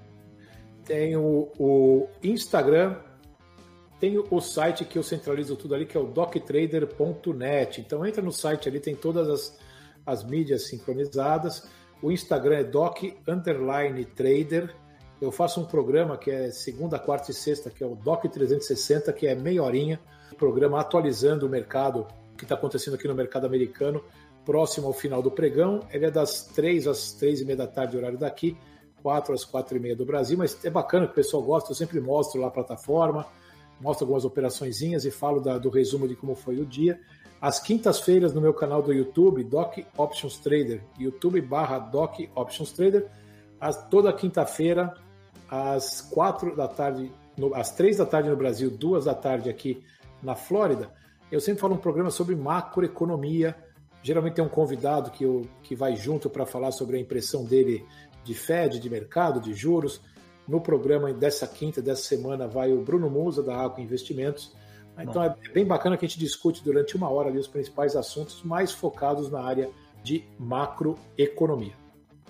[0.85, 2.97] tenho o Instagram,
[3.99, 7.81] tenho o site que eu centralizo tudo ali, que é o doctrader.net.
[7.81, 9.59] Então entra no site ali, tem todas as,
[10.07, 11.69] as mídias sincronizadas.
[12.05, 14.77] O Instagram é doc underline trader.
[15.23, 19.11] Eu faço um programa que é segunda, quarta e sexta, que é o Doc 360,
[19.15, 19.99] que é meia horinha,
[20.37, 24.05] programa atualizando o mercado, o que está acontecendo aqui no mercado americano,
[24.45, 25.81] próximo ao final do pregão.
[25.91, 28.55] Ele é das três às três e meia da tarde, horário daqui,
[29.03, 31.75] quatro às quatro e meia do Brasil, mas é bacana que o pessoal gosta, eu
[31.75, 33.25] sempre mostro lá a plataforma,
[33.81, 37.01] mostro algumas operações e falo da, do resumo de como foi o dia.
[37.41, 43.07] Às quintas-feiras no meu canal do YouTube, Doc Options Trader, YouTube barra Doc Options Trader,
[43.61, 44.95] às, toda quinta-feira,
[45.51, 49.85] às quatro da tarde, no, às três da tarde no Brasil, duas da tarde aqui
[50.23, 50.91] na Flórida,
[51.31, 53.57] eu sempre falo um programa sobre macroeconomia.
[54.03, 57.85] Geralmente tem um convidado que, eu, que vai junto para falar sobre a impressão dele
[58.23, 60.01] de Fed, de mercado, de juros.
[60.47, 64.55] No programa dessa quinta, dessa semana, vai o Bruno Musa, da Água Investimentos.
[64.99, 65.25] Então Bom.
[65.25, 68.73] é bem bacana que a gente discute durante uma hora ali os principais assuntos mais
[68.73, 69.71] focados na área
[70.03, 71.73] de macroeconomia.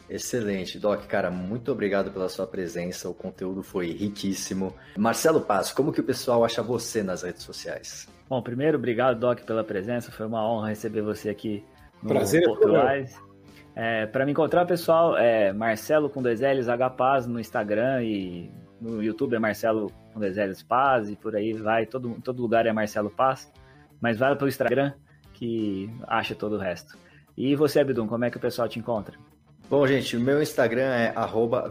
[0.09, 4.75] Excelente, Doc, cara, muito obrigado pela sua presença, o conteúdo foi riquíssimo.
[4.99, 8.07] Marcelo Paz, como que o pessoal acha você nas redes sociais?
[8.29, 11.65] Bom, primeiro, obrigado, Doc, pela presença, foi uma honra receber você aqui
[12.03, 13.17] no Prazer é Portuais.
[13.77, 18.51] É, para me encontrar, pessoal, é Marcelo com dois L's, H Paz no Instagram e
[18.81, 21.87] no YouTube é Marcelo com dois L's Paz e por aí vai.
[21.87, 23.53] Todo, todo lugar é Marcelo Paz.
[24.01, 24.93] Mas vai para o Instagram
[25.33, 26.97] que acha todo o resto.
[27.37, 29.19] E você, Abdum, como é que o pessoal te encontra?
[29.69, 31.15] Bom, gente, o meu Instagram é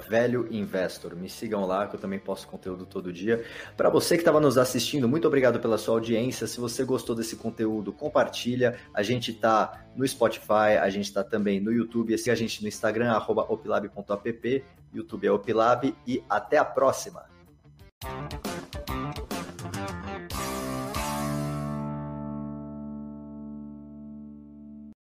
[0.10, 1.16] velhoinvestor.
[1.16, 3.46] Me sigam lá, que eu também posto conteúdo todo dia.
[3.78, 6.48] Para você que estava nos assistindo, muito obrigado pela sua audiência.
[6.48, 8.78] Se você gostou desse conteúdo, compartilha.
[8.94, 12.18] A gente está no Spotify, a gente está também no YouTube.
[12.18, 14.66] Siga a gente no Instagram, opilab.app.
[14.92, 15.96] YouTube é Opilab.
[16.08, 17.24] E até a próxima!